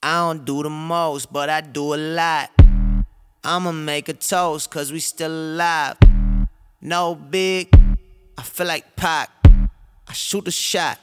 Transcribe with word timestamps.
I 0.00 0.18
don't 0.20 0.44
do 0.44 0.62
the 0.62 0.70
most, 0.70 1.32
but 1.32 1.50
I 1.50 1.60
do 1.60 1.92
a 1.92 1.96
lot. 1.96 2.50
I'ma 3.42 3.72
make 3.72 4.08
a 4.08 4.12
toast, 4.12 4.70
cause 4.70 4.92
we 4.92 5.00
still 5.00 5.32
alive. 5.32 5.96
No 6.80 7.16
big, 7.16 7.68
I 8.36 8.42
feel 8.42 8.68
like 8.68 8.94
Pac. 8.94 9.28
I 10.06 10.12
shoot 10.12 10.46
a 10.46 10.52
shot. 10.52 11.00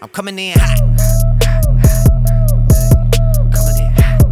I'm 0.00 0.08
coming 0.10 0.38
in 0.38 0.56
hot. 0.56 0.78
Coming 3.50 3.78
in 3.78 3.92
hot. 3.96 4.22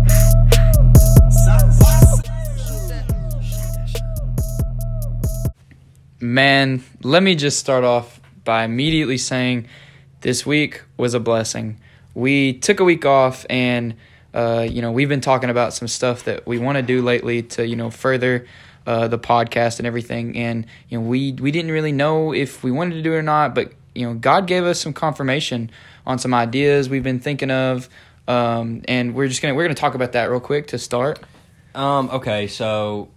Man, 6.20 6.84
let 7.02 7.24
me 7.24 7.34
just 7.34 7.58
start 7.58 7.82
off 7.82 8.20
by 8.44 8.62
immediately 8.62 9.18
saying 9.18 9.66
this 10.20 10.46
week 10.46 10.82
was 10.96 11.14
a 11.14 11.20
blessing. 11.20 11.80
We 12.14 12.54
took 12.54 12.80
a 12.80 12.84
week 12.84 13.04
off 13.04 13.44
and 13.50 13.94
uh, 14.34 14.66
you 14.68 14.82
know, 14.82 14.90
we've 14.90 15.08
been 15.08 15.20
talking 15.20 15.48
about 15.48 15.72
some 15.72 15.86
stuff 15.86 16.24
that 16.24 16.44
we 16.46 16.58
want 16.58 16.76
to 16.76 16.82
do 16.82 17.02
lately 17.02 17.42
to, 17.42 17.64
you 17.64 17.76
know, 17.76 17.88
further 17.88 18.46
uh, 18.84 19.06
the 19.06 19.18
podcast 19.18 19.78
and 19.78 19.86
everything. 19.86 20.36
And, 20.36 20.66
you 20.88 20.98
know, 20.98 21.06
we, 21.06 21.32
we 21.32 21.52
didn't 21.52 21.70
really 21.70 21.92
know 21.92 22.34
if 22.34 22.64
we 22.64 22.72
wanted 22.72 22.96
to 22.96 23.02
do 23.02 23.14
it 23.14 23.18
or 23.18 23.22
not, 23.22 23.54
but, 23.54 23.72
you 23.94 24.06
know, 24.06 24.14
God 24.14 24.48
gave 24.48 24.64
us 24.64 24.80
some 24.80 24.92
confirmation 24.92 25.70
on 26.04 26.18
some 26.18 26.34
ideas 26.34 26.88
we've 26.88 27.04
been 27.04 27.20
thinking 27.20 27.52
of. 27.52 27.88
Um, 28.26 28.82
and 28.88 29.14
we're 29.14 29.28
just 29.28 29.40
to, 29.40 29.52
we're 29.52 29.68
to 29.68 29.74
talk 29.74 29.94
about 29.94 30.12
that 30.12 30.28
real 30.28 30.40
quick 30.40 30.66
to 30.68 30.78
start. 30.78 31.20
Um, 31.76 32.10
okay, 32.10 32.48
so 32.48 33.08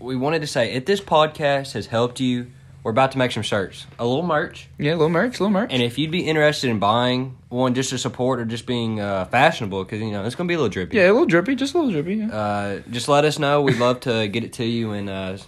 we 0.00 0.16
wanted 0.16 0.40
to 0.40 0.48
say 0.48 0.72
if 0.72 0.86
this 0.86 1.00
podcast 1.00 1.72
has 1.72 1.86
helped 1.86 2.18
you, 2.18 2.50
we're 2.82 2.92
about 2.92 3.12
to 3.12 3.18
make 3.18 3.32
some 3.32 3.42
shirts, 3.42 3.86
a 3.98 4.06
little 4.06 4.22
merch. 4.22 4.68
Yeah, 4.78 4.92
a 4.92 4.96
little 4.96 5.08
merch, 5.08 5.40
a 5.40 5.42
little 5.42 5.50
merch. 5.50 5.72
And 5.72 5.82
if 5.82 5.98
you'd 5.98 6.10
be 6.10 6.20
interested 6.20 6.70
in 6.70 6.78
buying 6.78 7.36
one 7.48 7.74
just 7.74 7.90
to 7.90 7.98
support 7.98 8.40
or 8.40 8.44
just 8.44 8.66
being 8.66 9.00
uh, 9.00 9.24
fashionable, 9.26 9.84
because 9.84 10.00
you 10.00 10.10
know 10.10 10.24
it's 10.24 10.34
gonna 10.34 10.48
be 10.48 10.54
a 10.54 10.58
little 10.58 10.70
drippy. 10.70 10.96
yeah, 10.96 11.10
a 11.10 11.12
little 11.12 11.26
drippy, 11.26 11.54
just 11.54 11.74
a 11.74 11.78
little 11.78 11.92
drippy. 11.92 12.16
Yeah. 12.16 12.34
Uh, 12.34 12.80
just 12.90 13.08
let 13.08 13.24
us 13.24 13.38
know. 13.38 13.62
We'd 13.62 13.78
love 13.78 14.00
to 14.00 14.28
get 14.28 14.44
it 14.44 14.54
to 14.54 14.64
you 14.64 14.92
and 14.92 15.10
uh, 15.10 15.38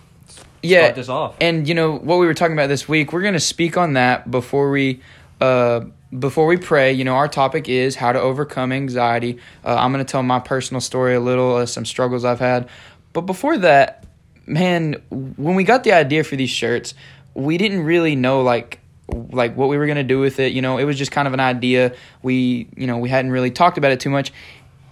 yeah, 0.62 0.80
start 0.80 0.94
this 0.96 1.08
off. 1.08 1.36
And 1.40 1.68
you 1.68 1.74
know 1.74 1.96
what 1.96 2.18
we 2.18 2.26
were 2.26 2.34
talking 2.34 2.54
about 2.54 2.68
this 2.68 2.88
week. 2.88 3.12
We're 3.12 3.22
going 3.22 3.34
to 3.34 3.40
speak 3.40 3.76
on 3.76 3.94
that 3.94 4.30
before 4.30 4.70
we 4.70 5.00
uh, 5.40 5.80
before 6.16 6.46
we 6.46 6.56
pray. 6.56 6.92
You 6.92 7.04
know, 7.04 7.14
our 7.14 7.28
topic 7.28 7.68
is 7.68 7.96
how 7.96 8.12
to 8.12 8.20
overcome 8.20 8.72
anxiety. 8.72 9.38
Uh, 9.64 9.76
I'm 9.76 9.92
going 9.92 10.04
to 10.04 10.10
tell 10.10 10.22
my 10.22 10.40
personal 10.40 10.80
story 10.80 11.14
a 11.14 11.20
little, 11.20 11.56
uh, 11.56 11.66
some 11.66 11.86
struggles 11.86 12.24
I've 12.24 12.40
had. 12.40 12.68
But 13.12 13.22
before 13.22 13.58
that, 13.58 14.04
man, 14.46 15.02
when 15.10 15.54
we 15.54 15.64
got 15.64 15.84
the 15.84 15.92
idea 15.92 16.24
for 16.24 16.36
these 16.36 16.50
shirts, 16.50 16.94
we 17.34 17.58
didn't 17.58 17.84
really 17.84 18.16
know 18.16 18.42
like 18.42 18.80
like 19.32 19.56
what 19.56 19.68
we 19.68 19.76
were 19.76 19.86
going 19.86 19.96
to 19.96 20.04
do 20.04 20.20
with 20.20 20.38
it. 20.38 20.52
You 20.52 20.62
know, 20.62 20.78
it 20.78 20.84
was 20.84 20.96
just 20.96 21.10
kind 21.10 21.26
of 21.26 21.34
an 21.34 21.40
idea. 21.40 21.94
We, 22.22 22.68
you 22.76 22.86
know, 22.86 22.98
we 22.98 23.08
hadn't 23.08 23.32
really 23.32 23.50
talked 23.50 23.78
about 23.78 23.92
it 23.92 24.00
too 24.00 24.10
much. 24.10 24.32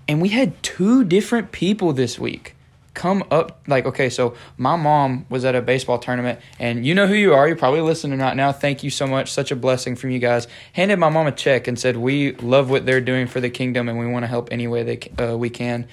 And 0.09 0.21
we 0.21 0.29
had 0.29 0.61
two 0.63 1.05
different 1.05 1.53
people 1.53 1.93
this 1.93 2.19
week 2.19 2.55
come 2.95 3.23
up 3.31 3.61
like 3.69 3.87
okay 3.87 4.09
so 4.09 4.35
my 4.57 4.75
mom 4.75 5.25
was 5.29 5.45
at 5.45 5.55
a 5.55 5.63
baseball 5.63 6.01
tournament 6.01 6.41
and 6.59 6.85
you 6.85 6.97
know 6.97 7.07
who 7.07 7.15
you 7.15 7.33
are 7.33 7.47
you're 7.47 7.57
probably 7.57 7.81
listening 7.81 8.19
right 8.19 8.35
now 8.35 8.51
thank 8.51 8.83
you 8.83 8.91
so 8.91 9.07
much 9.07 9.31
such 9.31 9.53
a 9.53 9.57
blessing 9.57 9.95
from 9.95 10.11
you 10.11 10.19
guys 10.19 10.49
handed 10.73 10.99
my 10.99 11.09
mom 11.09 11.25
a 11.25 11.31
check 11.31 11.69
and 11.69 11.79
said 11.79 11.97
we 11.97 12.33
love 12.37 12.71
what 12.71 12.87
they're 12.87 13.01
doing 13.01 13.29
for 13.29 13.41
the 13.41 13.51
kingdom 13.51 13.89
and 13.89 14.01
we 14.01 14.07
want 14.07 14.25
to 14.25 14.27
help 14.27 14.49
any 14.51 14.67
way 14.67 14.83
they 14.83 15.25
uh, 15.25 15.37
we 15.37 15.49
can 15.49 15.87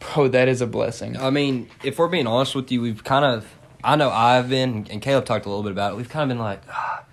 bro 0.00 0.28
that 0.28 0.48
is 0.48 0.60
a 0.60 0.66
blessing 0.66 1.16
I 1.16 1.30
mean, 1.30 1.68
if 1.84 1.98
we're 1.98 2.08
being 2.08 2.26
honest 2.26 2.54
with 2.54 2.72
you, 2.72 2.80
we've 2.80 3.04
kind 3.04 3.24
of, 3.24 3.46
I 3.82 3.96
know 3.96 4.10
I've 4.10 4.48
been, 4.48 4.86
and 4.90 5.00
Caleb 5.00 5.24
talked 5.24 5.46
a 5.46 5.48
little 5.48 5.62
bit 5.62 5.72
about 5.72 5.92
it. 5.92 5.96
We've 5.96 6.08
kind 6.08 6.30
of 6.30 6.36
been 6.36 6.42
like, 6.44 6.62
ah, 6.68 7.04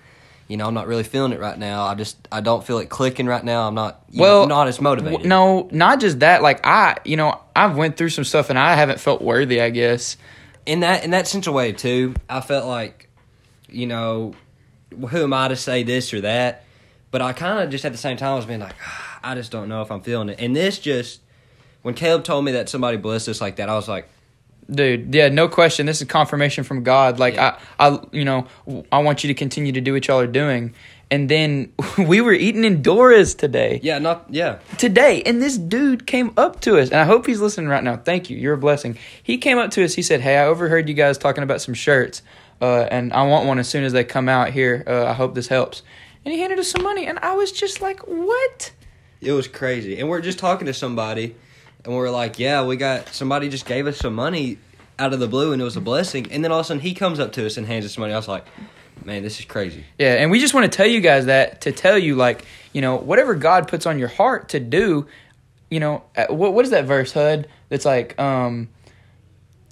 you 0.47 0.57
know, 0.57 0.67
I'm 0.67 0.73
not 0.73 0.87
really 0.87 1.03
feeling 1.03 1.33
it 1.33 1.39
right 1.39 1.57
now. 1.57 1.83
I 1.85 1.95
just, 1.95 2.17
I 2.31 2.41
don't 2.41 2.65
feel 2.65 2.77
it 2.79 2.89
clicking 2.89 3.25
right 3.25 3.43
now. 3.43 3.67
I'm 3.67 3.75
not, 3.75 4.03
you 4.09 4.21
well 4.21 4.41
know, 4.47 4.55
not 4.55 4.67
as 4.67 4.79
motivated. 4.79 5.23
w- 5.23 5.29
no 5.29 5.67
not 5.71 5.99
just 5.99 6.19
that 6.21 6.41
like 6.41 6.65
i 6.65 6.95
you 7.03 7.17
know 7.17 7.41
i've 7.55 7.75
went 7.75 7.97
through 7.97 8.09
some 8.09 8.23
stuff 8.23 8.49
and 8.49 8.57
i 8.57 8.73
haven't 8.75 8.99
felt 8.99 9.21
worthy 9.21 9.59
i 9.59 9.69
guess 9.69 10.15
in 10.67 10.81
that 10.81 11.03
in 11.03 11.11
that 11.11 11.27
sense 11.27 11.47
of 11.47 11.53
way 11.53 11.71
too, 11.71 12.13
I 12.29 12.41
felt 12.41 12.67
like, 12.67 13.09
you 13.69 13.87
know, 13.87 14.35
who 15.09 15.23
am 15.23 15.33
I 15.33 15.47
to 15.47 15.55
say 15.55 15.83
this 15.83 16.13
or 16.13 16.21
that? 16.21 16.65
But 17.09 17.21
I 17.21 17.31
kind 17.33 17.63
of 17.63 17.69
just 17.69 17.85
at 17.85 17.93
the 17.93 17.97
same 17.97 18.17
time 18.17 18.35
was 18.35 18.45
being 18.45 18.59
like, 18.59 18.75
ah, 18.85 19.19
I 19.23 19.35
just 19.35 19.49
don't 19.49 19.69
know 19.69 19.81
if 19.81 19.89
I'm 19.89 20.01
feeling 20.01 20.27
it. 20.29 20.39
And 20.39 20.53
this 20.53 20.77
just, 20.77 21.21
when 21.83 21.93
Caleb 21.93 22.25
told 22.25 22.43
me 22.43 22.51
that 22.51 22.67
somebody 22.67 22.97
blessed 22.97 23.29
us 23.29 23.39
like 23.39 23.55
that, 23.55 23.69
I 23.69 23.75
was 23.75 23.87
like, 23.87 24.09
Dude, 24.69 25.13
yeah, 25.13 25.29
no 25.29 25.47
question. 25.47 25.85
This 25.85 26.01
is 26.01 26.07
confirmation 26.07 26.63
from 26.63 26.83
God. 26.83 27.19
Like 27.19 27.35
Yeah. 27.35 27.57
I, 27.79 27.87
I, 27.89 27.99
you 28.11 28.25
know, 28.25 28.47
I 28.91 28.99
want 28.99 29.23
you 29.23 29.29
to 29.29 29.33
continue 29.33 29.71
to 29.71 29.81
do 29.81 29.93
what 29.93 30.07
y'all 30.07 30.19
are 30.19 30.27
doing. 30.27 30.73
And 31.09 31.29
then 31.29 31.71
we 31.97 32.19
were 32.19 32.33
eating 32.33 32.65
in 32.65 32.81
Dora's 32.81 33.33
today, 33.33 33.79
yeah, 33.81 33.97
not 33.97 34.25
yeah, 34.29 34.59
today, 34.77 35.23
and 35.25 35.41
this 35.41 35.57
dude 35.57 36.05
came 36.05 36.33
up 36.35 36.59
to 36.61 36.77
us, 36.79 36.89
and 36.89 36.99
I 36.99 37.05
hope 37.05 37.25
he's 37.25 37.39
listening 37.39 37.69
right 37.69 37.81
now. 37.83 37.95
Thank 37.95 38.29
you, 38.29 38.35
you're 38.35 38.55
a 38.55 38.57
blessing. 38.57 38.97
He 39.23 39.37
came 39.37 39.57
up 39.57 39.71
to 39.71 39.85
us. 39.85 39.93
He 39.93 40.01
said, 40.01 40.19
"Hey, 40.19 40.37
I 40.37 40.47
overheard 40.47 40.89
you 40.89 40.93
guys 40.95 41.17
talking 41.17 41.43
about 41.43 41.61
some 41.61 41.73
shirts, 41.73 42.23
uh, 42.61 42.87
and 42.91 43.13
I 43.13 43.23
want 43.23 43.47
one 43.47 43.57
as 43.57 43.69
soon 43.69 43.85
as 43.85 43.93
they 43.93 44.03
come 44.03 44.27
out 44.27 44.49
here. 44.49 44.83
Uh, 44.85 45.05
I 45.05 45.13
hope 45.13 45.33
this 45.33 45.47
helps." 45.47 45.81
And 46.25 46.33
he 46.33 46.41
handed 46.41 46.59
us 46.59 46.67
some 46.67 46.83
money, 46.83 47.07
and 47.07 47.17
I 47.19 47.35
was 47.35 47.53
just 47.53 47.81
like, 47.81 48.01
"What?" 48.01 48.73
it 49.21 49.31
was 49.31 49.47
crazy. 49.47 49.99
And 49.99 50.09
we're 50.09 50.21
just 50.21 50.39
talking 50.39 50.67
to 50.67 50.73
somebody, 50.73 51.35
and 51.87 51.95
we're 51.95 52.09
like, 52.09 52.37
yeah, 52.37 52.65
we 52.65 52.75
got 52.75 53.07
somebody 53.09 53.47
just 53.47 53.65
gave 53.65 53.87
us 53.87 53.97
some 53.97 54.13
money 54.13 54.59
out 54.99 55.13
of 55.13 55.19
the 55.19 55.27
blue, 55.27 55.53
and 55.53 55.61
it 55.61 55.65
was 55.65 55.77
a 55.77 55.81
blessing. 55.81 56.31
And 56.31 56.43
then 56.43 56.51
all 56.51 56.59
of 56.59 56.65
a 56.65 56.67
sudden, 56.67 56.81
he 56.81 56.93
comes 56.93 57.19
up 57.19 57.31
to 57.33 57.45
us 57.45 57.55
and 57.55 57.65
hands 57.65 57.85
us 57.85 57.97
money. 57.97 58.13
I 58.13 58.17
was 58.17 58.27
like, 58.27 58.45
man, 59.05 59.23
this 59.23 59.39
is 59.39 59.45
crazy. 59.45 59.85
Yeah, 59.97 60.15
and 60.15 60.29
we 60.29 60.39
just 60.39 60.53
want 60.53 60.71
to 60.71 60.75
tell 60.75 60.85
you 60.85 60.99
guys 60.99 61.27
that 61.27 61.61
to 61.61 61.71
tell 61.71 61.97
you 61.97 62.15
like, 62.15 62.45
you 62.73 62.81
know, 62.81 62.97
whatever 62.97 63.35
God 63.35 63.69
puts 63.69 63.85
on 63.85 63.99
your 63.99 64.09
heart 64.09 64.49
to 64.49 64.59
do, 64.59 65.07
you 65.69 65.79
know, 65.79 66.03
uh, 66.15 66.27
what 66.27 66.53
what 66.53 66.65
is 66.65 66.71
that 66.71 66.85
verse 66.85 67.13
Hud 67.13 67.47
that's 67.69 67.85
like 67.85 68.19
um 68.19 68.69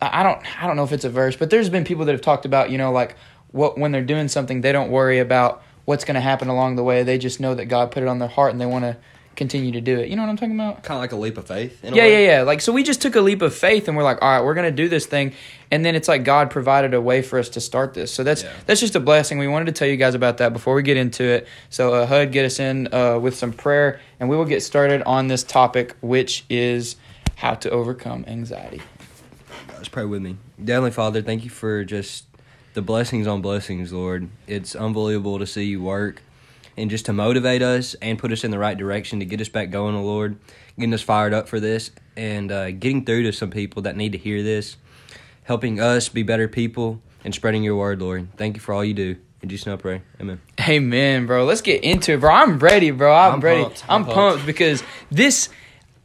I 0.01 0.23
don't 0.23 0.61
I 0.61 0.67
don't 0.67 0.77
know 0.77 0.83
if 0.85 0.93
it's 0.93 1.05
a 1.05 1.09
verse, 1.09 1.35
but 1.35 1.49
there's 1.49 1.69
been 1.69 1.83
people 1.83 2.05
that 2.05 2.13
have 2.13 2.21
talked 2.21 2.45
about, 2.45 2.69
you 2.69 2.77
know, 2.77 2.93
like 2.93 3.17
what 3.51 3.77
when 3.77 3.91
they're 3.91 4.01
doing 4.01 4.29
something, 4.29 4.61
they 4.61 4.71
don't 4.71 4.89
worry 4.89 5.19
about 5.19 5.63
what's 5.83 6.05
going 6.05 6.15
to 6.15 6.21
happen 6.21 6.47
along 6.47 6.77
the 6.77 6.83
way. 6.83 7.03
They 7.03 7.17
just 7.17 7.39
know 7.39 7.55
that 7.55 7.65
God 7.65 7.91
put 7.91 8.03
it 8.03 8.09
on 8.09 8.19
their 8.19 8.29
heart 8.29 8.51
and 8.51 8.61
they 8.61 8.65
want 8.65 8.85
to 8.85 8.97
continue 9.35 9.71
to 9.73 9.81
do 9.81 9.97
it. 9.99 10.09
You 10.09 10.15
know 10.15 10.21
what 10.23 10.29
I'm 10.29 10.37
talking 10.37 10.55
about? 10.55 10.83
Kind 10.83 10.97
of 10.97 11.01
like 11.01 11.11
a 11.11 11.15
leap 11.15 11.37
of 11.37 11.47
faith. 11.47 11.83
In 11.83 11.93
a 11.93 11.95
Yeah, 11.95 12.03
way. 12.03 12.25
yeah, 12.25 12.37
yeah. 12.37 12.41
Like 12.43 12.61
so 12.61 12.71
we 12.71 12.83
just 12.83 13.01
took 13.01 13.15
a 13.15 13.21
leap 13.21 13.41
of 13.41 13.53
faith 13.53 13.87
and 13.87 13.95
we're 13.97 14.03
like, 14.03 14.21
all 14.21 14.29
right, 14.29 14.43
we're 14.43 14.53
gonna 14.53 14.71
do 14.71 14.87
this 14.89 15.05
thing, 15.05 15.33
and 15.71 15.85
then 15.85 15.95
it's 15.95 16.07
like 16.07 16.23
God 16.23 16.49
provided 16.49 16.93
a 16.93 17.01
way 17.01 17.21
for 17.21 17.37
us 17.39 17.49
to 17.49 17.61
start 17.61 17.93
this. 17.93 18.11
So 18.11 18.23
that's 18.23 18.43
Yeah. 18.43 18.51
that's 18.65 18.79
just 18.79 18.95
a 18.95 18.99
blessing. 18.99 19.37
We 19.37 19.47
wanted 19.47 19.65
to 19.65 19.71
tell 19.73 19.87
you 19.87 19.97
guys 19.97 20.15
about 20.15 20.37
that 20.37 20.53
before 20.53 20.73
we 20.75 20.83
get 20.83 20.97
into 20.97 21.23
it. 21.23 21.47
So 21.69 21.93
uh, 21.93 22.05
Hud, 22.05 22.31
get 22.31 22.45
us 22.45 22.59
in 22.59 22.87
uh, 22.93 23.19
with 23.19 23.35
some 23.35 23.51
prayer, 23.53 23.99
and 24.19 24.29
we 24.29 24.37
will 24.37 24.45
get 24.45 24.63
started 24.63 25.01
on 25.03 25.27
this 25.27 25.43
topic, 25.43 25.95
which 26.01 26.45
is 26.49 26.95
how 27.35 27.53
to 27.55 27.69
overcome 27.69 28.23
anxiety. 28.27 28.81
Let's 29.73 29.89
pray 29.89 30.05
with 30.05 30.21
me. 30.21 30.37
Definitely, 30.57 30.91
Father, 30.91 31.21
thank 31.21 31.43
you 31.43 31.49
for 31.49 31.83
just 31.83 32.25
the 32.73 32.81
blessings 32.81 33.27
on 33.27 33.41
blessings, 33.41 33.91
Lord. 33.93 34.29
It's 34.47 34.75
unbelievable 34.75 35.37
to 35.39 35.45
see 35.45 35.65
you 35.65 35.81
work 35.81 36.21
and 36.77 36.89
just 36.89 37.05
to 37.05 37.13
motivate 37.13 37.61
us 37.61 37.95
and 37.95 38.19
put 38.19 38.31
us 38.31 38.43
in 38.43 38.51
the 38.51 38.59
right 38.59 38.77
direction 38.77 39.19
to 39.19 39.25
get 39.25 39.41
us 39.41 39.49
back 39.49 39.71
going, 39.71 39.95
oh 39.95 40.03
Lord, 40.03 40.37
getting 40.77 40.93
us 40.93 41.01
fired 41.01 41.33
up 41.33 41.47
for 41.47 41.59
this 41.59 41.91
and 42.15 42.51
uh, 42.51 42.71
getting 42.71 43.05
through 43.05 43.23
to 43.23 43.31
some 43.31 43.51
people 43.51 43.83
that 43.83 43.95
need 43.95 44.11
to 44.11 44.17
hear 44.17 44.43
this, 44.43 44.77
helping 45.43 45.79
us 45.79 46.09
be 46.09 46.23
better 46.23 46.47
people 46.47 47.01
and 47.23 47.33
spreading 47.33 47.63
your 47.63 47.75
word, 47.75 48.01
Lord. 48.01 48.27
Thank 48.37 48.55
you 48.55 48.61
for 48.61 48.73
all 48.73 48.83
you 48.83 48.93
do. 48.93 49.15
In 49.41 49.49
Jesus' 49.49 49.67
name 49.67 49.77
I 49.77 49.81
pray. 49.81 50.01
Amen. 50.19 50.41
Amen, 50.61 51.25
bro. 51.27 51.45
Let's 51.45 51.61
get 51.61 51.83
into 51.83 52.13
it, 52.13 52.19
bro. 52.19 52.31
I'm 52.31 52.57
ready, 52.59 52.91
bro. 52.91 53.13
I'm, 53.13 53.33
I'm 53.33 53.39
ready. 53.41 53.63
pumped. 53.63 53.83
I'm, 53.87 53.95
I'm 53.95 54.05
pumped. 54.05 54.15
pumped. 54.15 54.45
because 54.45 54.83
this. 55.11 55.49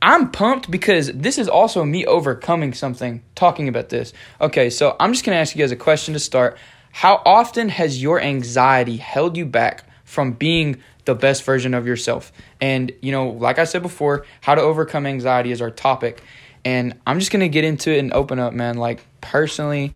I'm 0.03 0.31
pumped 0.31 0.71
because 0.71 1.13
this 1.13 1.37
is 1.37 1.47
also 1.47 1.85
me 1.85 2.07
overcoming 2.07 2.73
something. 2.73 3.23
Talking 3.35 3.69
about 3.69 3.91
this. 3.91 4.13
Okay, 4.41 4.71
so 4.71 4.97
I'm 4.99 5.13
just 5.13 5.25
gonna 5.25 5.37
ask 5.39 5.55
you 5.55 5.63
guys 5.63 5.73
a 5.73 5.77
question 5.77 6.15
to 6.15 6.21
start. 6.21 6.59
How 6.93 7.23
often 7.25 7.69
has 7.69 8.03
your 8.03 8.21
anxiety 8.21 8.97
held 8.97 9.37
you 9.37 9.47
back 9.47 9.85
from 10.11 10.33
being 10.33 10.83
the 11.05 11.15
best 11.15 11.45
version 11.45 11.73
of 11.75 11.87
yourself? 11.87 12.33
And 12.61 12.93
you 13.01 13.13
know, 13.13 13.31
like 13.31 13.59
I 13.59 13.65
said 13.65 13.83
before, 13.83 14.27
how 14.41 14.55
to 14.55 14.61
overcome 14.61 15.07
anxiety 15.07 15.53
is 15.53 15.63
our 15.63 15.71
topic. 15.71 16.23
And 16.65 16.99
I'm 17.07 17.19
just 17.19 17.31
gonna 17.31 17.49
get 17.49 17.65
into 17.65 17.91
it 17.95 17.99
and 17.99 18.13
open 18.13 18.39
up, 18.39 18.53
man. 18.53 18.77
Like 18.77 19.05
personally, 19.21 19.95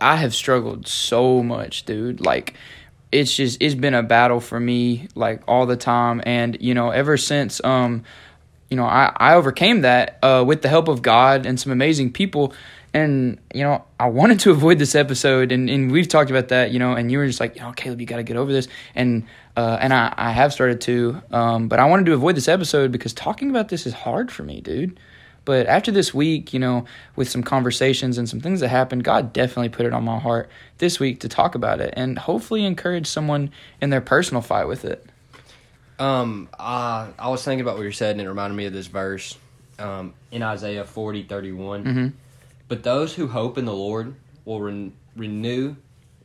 I 0.00 0.16
have 0.16 0.34
struggled 0.34 0.88
so 0.88 1.42
much, 1.42 1.84
dude. 1.84 2.24
Like 2.24 2.54
it's 3.12 3.34
just 3.34 3.60
it's 3.60 3.74
been 3.74 3.94
a 3.94 4.02
battle 4.02 4.40
for 4.40 4.58
me 4.58 5.08
like 5.14 5.42
all 5.48 5.66
the 5.66 5.76
time 5.76 6.20
and 6.24 6.56
you 6.60 6.74
know 6.74 6.90
ever 6.90 7.16
since 7.16 7.62
um 7.64 8.04
you 8.68 8.76
know 8.76 8.84
I 8.84 9.12
I 9.16 9.34
overcame 9.34 9.80
that 9.80 10.18
uh 10.22 10.44
with 10.46 10.62
the 10.62 10.68
help 10.68 10.88
of 10.88 11.02
God 11.02 11.44
and 11.44 11.58
some 11.58 11.72
amazing 11.72 12.12
people 12.12 12.54
and 12.92 13.38
you 13.54 13.62
know 13.62 13.84
I 13.98 14.08
wanted 14.08 14.40
to 14.40 14.50
avoid 14.56 14.78
this 14.78 14.94
episode 14.94 15.52
and 15.52 15.70
and 15.70 15.90
we've 15.90 16.08
talked 16.08 16.30
about 16.30 16.48
that 16.48 16.72
you 16.72 16.78
know 16.78 16.92
and 16.92 17.10
you 17.10 17.18
were 17.18 17.26
just 17.26 17.40
like 17.40 17.56
you 17.56 17.62
know 17.62 17.72
Caleb 17.72 18.00
you 18.00 18.06
got 18.06 18.16
to 18.16 18.22
get 18.22 18.36
over 18.36 18.52
this 18.52 18.68
and 18.94 19.26
uh 19.56 19.78
and 19.80 19.92
I 19.92 20.12
I 20.16 20.30
have 20.32 20.52
started 20.52 20.80
to 20.82 21.22
um 21.30 21.68
but 21.68 21.78
I 21.78 21.86
wanted 21.86 22.06
to 22.06 22.12
avoid 22.14 22.36
this 22.36 22.48
episode 22.48 22.92
because 22.92 23.12
talking 23.12 23.50
about 23.50 23.68
this 23.68 23.86
is 23.86 23.92
hard 23.92 24.30
for 24.30 24.42
me 24.42 24.60
dude 24.60 24.98
but 25.44 25.66
after 25.66 25.90
this 25.90 26.12
week, 26.12 26.52
you 26.52 26.60
know, 26.60 26.84
with 27.16 27.28
some 27.28 27.42
conversations 27.42 28.18
and 28.18 28.28
some 28.28 28.40
things 28.40 28.60
that 28.60 28.68
happened, 28.68 29.04
God 29.04 29.32
definitely 29.32 29.70
put 29.70 29.86
it 29.86 29.92
on 29.92 30.04
my 30.04 30.18
heart 30.18 30.50
this 30.78 31.00
week 31.00 31.20
to 31.20 31.28
talk 31.28 31.54
about 31.54 31.80
it 31.80 31.94
and 31.96 32.18
hopefully 32.18 32.64
encourage 32.64 33.06
someone 33.06 33.50
in 33.80 33.90
their 33.90 34.00
personal 34.00 34.42
fight 34.42 34.68
with 34.68 34.84
it. 34.84 35.04
Um, 35.98 36.48
uh, 36.58 37.08
I 37.18 37.28
was 37.28 37.44
thinking 37.44 37.60
about 37.62 37.76
what 37.76 37.84
you 37.84 37.92
said, 37.92 38.12
and 38.12 38.20
it 38.20 38.28
reminded 38.28 38.56
me 38.56 38.66
of 38.66 38.72
this 38.72 38.86
verse 38.86 39.36
um, 39.78 40.14
in 40.30 40.42
Isaiah 40.42 40.84
forty 40.84 41.24
thirty 41.24 41.52
one. 41.52 41.84
Mm-hmm. 41.84 42.08
But 42.70 42.84
those 42.84 43.14
who 43.16 43.26
hope 43.26 43.58
in 43.58 43.64
the 43.64 43.74
Lord 43.74 44.14
will 44.44 44.60
ren- 44.60 44.92
renew 45.16 45.74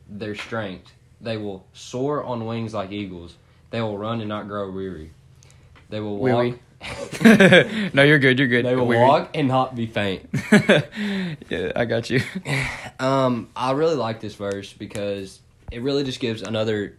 their 0.08 0.36
strength. 0.36 0.92
They 1.20 1.36
will 1.36 1.66
soar 1.72 2.22
on 2.22 2.46
wings 2.46 2.72
like 2.72 2.92
eagles. 2.92 3.36
They 3.70 3.80
will 3.80 3.98
run 3.98 4.20
and 4.20 4.28
not 4.28 4.46
grow 4.46 4.70
weary. 4.70 5.10
They 5.90 5.98
will 5.98 6.16
walk. 6.18 6.22
Weary. 6.22 6.60
no, 7.92 8.04
you're 8.04 8.20
good. 8.20 8.38
You're 8.38 8.46
good. 8.46 8.64
They 8.64 8.76
will 8.76 8.86
Weird. 8.86 9.02
walk 9.02 9.30
and 9.34 9.48
not 9.48 9.74
be 9.74 9.86
faint. 9.86 10.28
yeah, 11.50 11.72
I 11.74 11.84
got 11.84 12.08
you. 12.10 12.20
Um, 12.98 13.50
I 13.54 13.72
really 13.72 13.94
like 13.96 14.20
this 14.20 14.36
verse 14.36 14.72
because 14.72 15.40
it 15.70 15.82
really 15.82 16.02
just 16.04 16.18
gives 16.20 16.40
another 16.42 16.96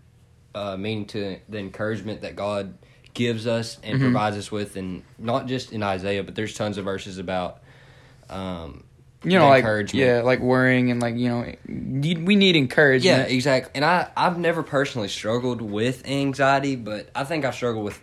uh, 0.54 0.78
meaning 0.78 1.06
to 1.08 1.40
the 1.50 1.58
encouragement 1.58 2.22
that 2.22 2.36
God 2.36 2.78
gives 3.16 3.48
us 3.48 3.80
and 3.82 3.96
Mm-hmm. 3.96 4.04
provides 4.04 4.36
us 4.38 4.52
with, 4.52 4.76
and 4.76 5.02
not 5.18 5.48
just 5.48 5.72
in 5.72 5.82
Isaiah, 5.82 6.24
but 6.24 6.36
there's 6.36 6.54
tons 6.54 6.78
of 6.78 6.86
verses 6.86 7.18
about. 7.18 7.62
Um, 8.30 8.84
You 9.32 9.40
know, 9.40 9.48
like 9.50 9.94
yeah, 9.94 10.22
like 10.22 10.40
worrying 10.40 10.92
and 10.92 11.02
like 11.02 11.16
you 11.16 11.30
know, 11.30 11.54
we 11.68 12.36
need 12.36 12.56
encouragement. 12.56 13.30
yeah, 13.30 13.36
exactly. 13.36 13.72
And 13.76 13.84
I 13.86 14.10
I've 14.16 14.38
never 14.38 14.64
personally 14.64 15.08
struggled 15.08 15.62
with 15.62 16.08
anxiety, 16.08 16.76
but 16.76 17.10
I 17.16 17.24
think 17.24 17.46
I've 17.46 17.56
struggled 17.56 17.86
with 17.86 18.00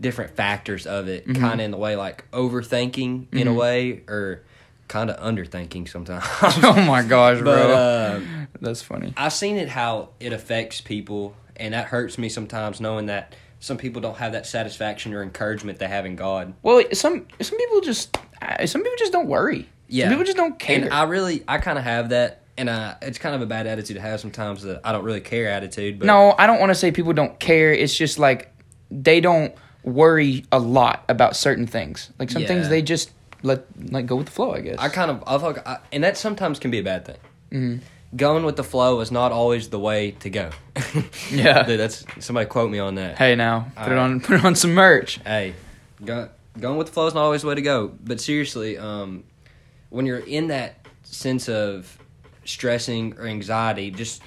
different 0.00 0.34
factors 0.36 0.86
of 0.86 1.08
it, 1.08 1.26
Mm-hmm. 1.26 1.40
kind 1.40 1.60
of 1.60 1.64
in 1.64 1.70
the 1.70 1.76
way 1.76 1.96
like 1.96 2.30
overthinking 2.30 3.34
in 3.34 3.48
a 3.48 3.52
way, 3.54 4.02
or 4.08 4.42
kind 4.88 5.10
of 5.10 5.16
underthinking 5.20 5.88
sometimes. 5.88 6.24
oh 6.42 6.84
my 6.86 7.02
gosh, 7.08 7.38
bro, 7.38 7.44
but. 7.44 7.70
Uh, 7.70 8.20
that's 8.60 8.82
funny. 8.82 9.12
I've 9.16 9.32
seen 9.32 9.56
it 9.56 9.68
how 9.68 10.10
it 10.20 10.32
affects 10.32 10.80
people, 10.80 11.34
and 11.56 11.74
that 11.74 11.86
hurts 11.86 12.18
me 12.18 12.28
sometimes 12.28 12.80
knowing 12.80 13.06
that 13.06 13.34
some 13.60 13.76
people 13.76 14.00
don't 14.02 14.16
have 14.16 14.32
that 14.32 14.46
satisfaction 14.46 15.12
or 15.14 15.22
encouragement 15.22 15.78
they 15.78 15.86
have 15.88 16.06
in 16.06 16.16
God. 16.16 16.54
Well, 16.62 16.82
some 16.92 17.26
some 17.40 17.58
people 17.58 17.80
just 17.82 18.16
some 18.66 18.82
people 18.82 18.96
just 18.98 19.12
don't 19.12 19.28
worry. 19.28 19.68
Yeah. 19.90 20.08
people 20.08 20.24
just 20.24 20.36
don't 20.36 20.58
care. 20.58 20.82
And 20.84 20.92
I 20.92 21.02
really, 21.04 21.42
I 21.48 21.58
kind 21.58 21.76
of 21.78 21.84
have 21.84 22.08
that, 22.10 22.42
and 22.56 22.68
uh, 22.68 22.94
it's 23.02 23.18
kind 23.18 23.34
of 23.34 23.42
a 23.42 23.46
bad 23.46 23.66
attitude 23.66 23.96
to 23.96 24.00
have 24.02 24.20
sometimes. 24.20 24.62
That 24.62 24.80
I 24.84 24.92
don't 24.92 25.04
really 25.04 25.20
care 25.20 25.48
attitude. 25.48 25.98
But 25.98 26.06
no, 26.06 26.34
I 26.38 26.46
don't 26.46 26.60
want 26.60 26.70
to 26.70 26.74
say 26.74 26.90
people 26.92 27.12
don't 27.12 27.38
care. 27.38 27.72
It's 27.72 27.94
just 27.96 28.18
like 28.18 28.52
they 28.90 29.20
don't 29.20 29.54
worry 29.82 30.44
a 30.52 30.58
lot 30.58 31.04
about 31.08 31.36
certain 31.36 31.66
things. 31.66 32.10
Like 32.18 32.30
some 32.30 32.44
things 32.44 32.68
they 32.68 32.82
just 32.82 33.10
let 33.42 33.64
like 33.92 34.06
go 34.06 34.16
with 34.16 34.26
the 34.26 34.32
flow. 34.32 34.52
I 34.52 34.60
guess. 34.60 34.76
I 34.78 34.88
kind 34.88 35.10
of, 35.10 35.22
I 35.26 35.36
like 35.36 35.66
I, 35.66 35.78
and 35.92 36.04
that 36.04 36.16
sometimes 36.16 36.58
can 36.58 36.70
be 36.70 36.78
a 36.78 36.82
bad 36.82 37.04
thing. 37.06 37.16
Mm-hmm. 37.50 38.16
Going 38.16 38.44
with 38.44 38.56
the 38.56 38.64
flow 38.64 39.00
is 39.00 39.10
not 39.12 39.30
always 39.32 39.68
the 39.70 39.78
way 39.78 40.10
to 40.20 40.30
go. 40.30 40.50
Yeah. 41.30 41.62
Dude, 41.62 41.78
that's 41.78 42.04
somebody 42.18 42.46
quote 42.46 42.70
me 42.70 42.78
on 42.80 42.96
that. 42.96 43.16
hey, 43.18 43.36
now 43.36 43.70
put 43.76 43.92
it 43.92 43.98
on 43.98 44.20
put 44.26 44.36
it 44.36 44.44
on 44.44 44.54
some 44.56 44.74
merch. 44.74 45.20
hey, 45.24 45.54
go, 46.04 46.28
going 46.58 46.76
with 46.76 46.88
the 46.88 46.92
flow 46.92 47.06
is 47.06 47.14
not 47.14 47.22
always 47.22 47.42
the 47.42 47.48
way 47.48 47.54
to 47.54 47.62
go. 47.62 47.92
But 48.02 48.20
seriously, 48.20 48.76
um, 48.76 49.22
when 49.90 50.06
you're 50.06 50.18
in 50.18 50.48
that 50.48 50.86
sense 51.02 51.48
of 51.48 51.98
stressing 52.44 53.18
or 53.18 53.26
anxiety, 53.26 53.90
just 53.90 54.22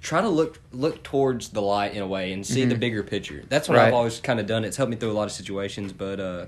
try 0.00 0.20
to 0.20 0.28
look 0.28 0.60
look 0.72 1.02
towards 1.02 1.48
the 1.50 1.62
light 1.62 1.94
in 1.94 2.02
a 2.02 2.06
way 2.06 2.32
and 2.32 2.46
see 2.46 2.64
the 2.64 2.74
bigger 2.74 3.02
picture. 3.02 3.42
That's 3.48 3.68
what 3.68 3.76
Mm-hmm. 3.76 3.82
Right. 3.82 3.88
I've 3.88 3.94
always 3.94 4.20
kind 4.20 4.40
of 4.40 4.46
done. 4.46 4.64
It's 4.64 4.76
helped 4.76 4.90
me 4.90 4.96
through 4.96 5.10
a 5.10 5.12
lot 5.12 5.24
of 5.24 5.32
situations. 5.32 5.92
But 5.92 6.20
uh, 6.20 6.46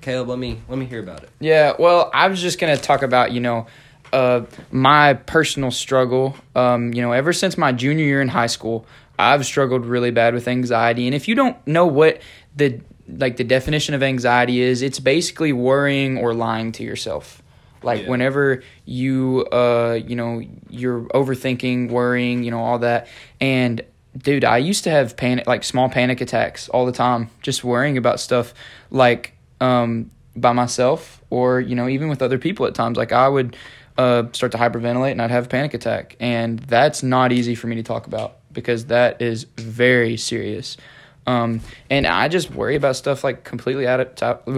Caleb, 0.00 0.28
let 0.28 0.38
me 0.38 0.60
let 0.68 0.78
me 0.78 0.86
hear 0.86 1.00
about 1.00 1.22
it. 1.22 1.30
Yeah, 1.40 1.74
well, 1.78 2.10
I 2.12 2.28
was 2.28 2.40
just 2.40 2.58
gonna 2.58 2.76
talk 2.76 3.02
about 3.02 3.32
you 3.32 3.40
know, 3.40 3.66
uh, 4.12 4.42
my 4.70 5.14
personal 5.14 5.70
struggle. 5.70 6.36
Um, 6.54 6.92
you 6.92 7.02
know, 7.02 7.12
ever 7.12 7.32
since 7.32 7.56
my 7.56 7.72
junior 7.72 8.04
year 8.04 8.20
in 8.20 8.28
high 8.28 8.48
school, 8.48 8.86
I've 9.18 9.46
struggled 9.46 9.86
really 9.86 10.10
bad 10.10 10.34
with 10.34 10.48
anxiety. 10.48 11.06
And 11.06 11.14
if 11.14 11.28
you 11.28 11.34
don't 11.34 11.64
know 11.66 11.86
what 11.86 12.20
the 12.56 12.80
like 13.08 13.36
the 13.36 13.44
definition 13.44 13.94
of 13.94 14.02
anxiety 14.02 14.60
is, 14.60 14.82
it's 14.82 14.98
basically 14.98 15.52
worrying 15.52 16.18
or 16.18 16.34
lying 16.34 16.72
to 16.72 16.82
yourself. 16.82 17.42
Like 17.82 18.02
Yeah. 18.02 18.08
whenever 18.10 18.62
you 18.86 19.46
uh 19.52 19.98
you 20.06 20.16
know 20.16 20.42
you're 20.70 21.02
overthinking, 21.14 21.90
worrying, 21.90 22.42
you 22.42 22.50
know 22.50 22.60
all 22.60 22.78
that, 22.78 23.08
and 23.40 23.82
dude, 24.16 24.44
I 24.44 24.56
used 24.56 24.84
to 24.84 24.90
have 24.90 25.16
panic 25.16 25.46
like 25.46 25.64
small 25.64 25.90
panic 25.90 26.20
attacks 26.22 26.68
all 26.70 26.86
the 26.86 26.92
time, 26.92 27.28
just 27.42 27.62
worrying 27.62 27.98
about 27.98 28.20
stuff 28.20 28.54
like 28.90 29.34
um 29.60 30.10
by 30.34 30.52
myself 30.52 31.22
or 31.30 31.60
you 31.60 31.74
know 31.74 31.88
even 31.88 32.08
with 32.08 32.22
other 32.22 32.38
people 32.38 32.64
at 32.66 32.74
times. 32.74 32.96
Like 32.96 33.12
I 33.12 33.28
would 33.28 33.54
uh 33.98 34.24
start 34.32 34.50
to 34.52 34.58
hyperventilate 34.58 35.12
and 35.12 35.20
I'd 35.20 35.30
have 35.30 35.44
a 35.46 35.48
panic 35.48 35.74
attack, 35.74 36.16
and 36.20 36.60
that's 36.60 37.02
not 37.02 37.32
easy 37.32 37.54
for 37.54 37.66
me 37.66 37.76
to 37.76 37.82
talk 37.82 38.06
about 38.06 38.38
because 38.50 38.86
that 38.86 39.20
is 39.20 39.44
very 39.58 40.16
serious. 40.16 40.78
Um, 41.26 41.60
and 41.90 42.06
I 42.06 42.28
just 42.28 42.50
worry 42.50 42.76
about 42.76 42.96
stuff 42.96 43.24
like 43.24 43.44
completely 43.44 43.86
out 43.86 44.00
of 44.00 44.14
top, 44.14 44.48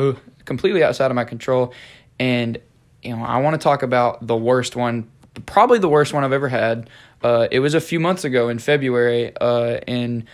completely 0.44 0.82
outside 0.82 1.10
of 1.10 1.14
my 1.14 1.24
control. 1.24 1.72
And 2.18 2.58
you 3.02 3.14
know, 3.14 3.24
I 3.24 3.38
want 3.38 3.60
to 3.60 3.62
talk 3.62 3.82
about 3.82 4.26
the 4.26 4.36
worst 4.36 4.74
one, 4.74 5.08
probably 5.46 5.78
the 5.78 5.88
worst 5.88 6.12
one 6.12 6.24
I've 6.24 6.32
ever 6.32 6.48
had. 6.48 6.90
Uh, 7.22 7.48
it 7.50 7.60
was 7.60 7.74
a 7.74 7.80
few 7.80 8.00
months 8.00 8.24
ago 8.24 8.48
in 8.48 8.58
February. 8.58 9.32
Uh, 9.36 9.78
in 9.86 10.26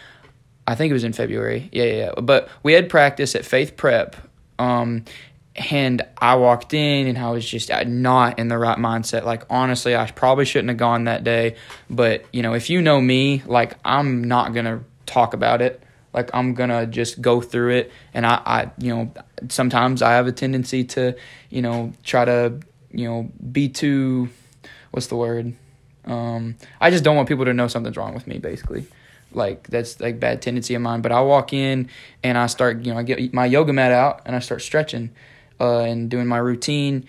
I 0.67 0.75
think 0.75 0.91
it 0.91 0.95
was 0.95 1.05
in 1.05 1.13
February. 1.13 1.69
Yeah, 1.73 1.85
yeah. 1.85 1.95
yeah. 1.95 2.21
But 2.21 2.49
we 2.63 2.73
had 2.73 2.89
practice 2.89 3.35
at 3.35 3.45
Faith 3.45 3.77
Prep. 3.77 4.17
Um, 4.59 5.05
and 5.55 6.03
I 6.17 6.37
walked 6.37 6.73
in 6.73 7.07
and 7.09 7.19
I 7.19 7.31
was 7.31 7.45
just 7.45 7.71
uh, 7.71 7.85
not 7.85 8.39
in 8.39 8.49
the 8.49 8.59
right 8.59 8.79
mindset. 8.79 9.25
Like 9.25 9.45
honestly, 9.51 9.95
I 9.95 10.11
probably 10.11 10.45
shouldn't 10.45 10.71
have 10.71 10.79
gone 10.79 11.05
that 11.05 11.25
day. 11.25 11.57
But 11.91 12.25
you 12.33 12.43
know, 12.43 12.55
if 12.55 12.71
you 12.71 12.81
know 12.81 13.01
me, 13.01 13.43
like 13.47 13.75
I'm 13.85 14.25
not 14.25 14.55
gonna 14.55 14.83
talk 15.05 15.35
about 15.35 15.61
it. 15.61 15.83
Like 16.13 16.31
I'm 16.35 16.55
gonna 16.55 16.87
just 16.87 17.21
go 17.21 17.41
through 17.41 17.71
it. 17.77 17.93
And 18.13 18.27
I, 18.27 18.43
I, 18.45 18.71
you 18.79 18.95
know, 18.95 19.13
sometimes 19.49 20.03
I 20.03 20.13
have 20.13 20.27
a 20.27 20.33
tendency 20.33 20.85
to, 20.85 21.17
you 21.51 21.63
know, 21.63 21.93
try 22.05 22.25
to, 22.25 22.61
you 22.91 23.09
know, 23.09 23.31
be 23.51 23.69
too, 23.69 24.29
what's 24.91 25.07
the 25.07 25.17
word? 25.17 25.55
Um, 26.05 26.57
I 26.81 26.91
just 26.91 27.05
don't 27.05 27.17
want 27.17 27.29
people 27.29 27.45
to 27.47 27.55
know 27.55 27.69
something's 27.69 27.97
wrong 27.97 28.15
with 28.15 28.27
me, 28.27 28.39
basically. 28.39 28.87
Like 29.33 29.69
that's 29.69 30.01
like 30.01 30.21
bad 30.21 30.43
tendency 30.43 30.75
of 30.75 30.83
mine. 30.83 31.01
But 31.01 31.13
I 31.13 31.23
walk 31.23 31.53
in 31.53 31.89
and 32.23 32.37
I 32.37 32.47
start, 32.47 32.85
you 32.85 32.93
know, 32.93 32.99
I 32.99 33.03
get 33.03 33.33
my 33.33 33.47
yoga 33.47 33.73
mat 33.73 33.93
out 33.93 34.23
and 34.27 34.37
I 34.37 34.41
start 34.41 34.61
stretching, 34.61 35.11
uh, 35.61 35.81
and 35.81 36.11
doing 36.11 36.27
my 36.27 36.39
routine, 36.39 37.07